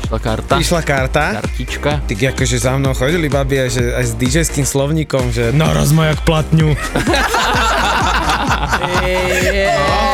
Išla 0.07 0.19
karta, 0.23 0.55
išla 0.63 0.83
karta, 0.87 1.43
kartička. 1.43 1.99
tak 2.07 2.19
akože 2.31 2.63
za 2.63 2.79
mnou 2.79 2.95
chodili 2.95 3.27
babi 3.27 3.59
aj, 3.59 3.71
že, 3.75 3.83
aj 3.91 4.05
s 4.07 4.13
DJ-ským 4.15 4.63
slovníkom, 4.63 5.35
že 5.35 5.51
naraz 5.51 5.91
ma 5.91 6.15
jak 6.15 6.23
platňu. 6.23 6.79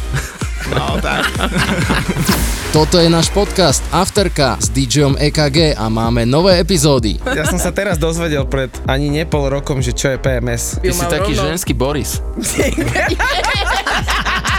No 0.69 1.01
tak. 1.01 1.25
Toto 2.71 3.01
je 3.01 3.09
náš 3.11 3.27
podcast 3.33 3.83
Afterka 3.91 4.55
s 4.61 4.71
DJom 4.71 5.19
EKG 5.19 5.75
a 5.75 5.91
máme 5.91 6.23
nové 6.23 6.61
epizódy. 6.61 7.19
Ja 7.25 7.43
som 7.43 7.59
sa 7.59 7.73
teraz 7.73 7.97
dozvedel 7.97 8.47
pred 8.47 8.71
ani 8.87 9.11
ne 9.11 9.27
pol 9.27 9.51
rokom, 9.51 9.81
že 9.81 9.91
čo 9.91 10.13
je 10.13 10.17
PMS. 10.21 10.79
Ty 10.79 10.93
si 10.93 11.05
taký 11.09 11.33
ženský 11.35 11.73
Boris. 11.75 12.21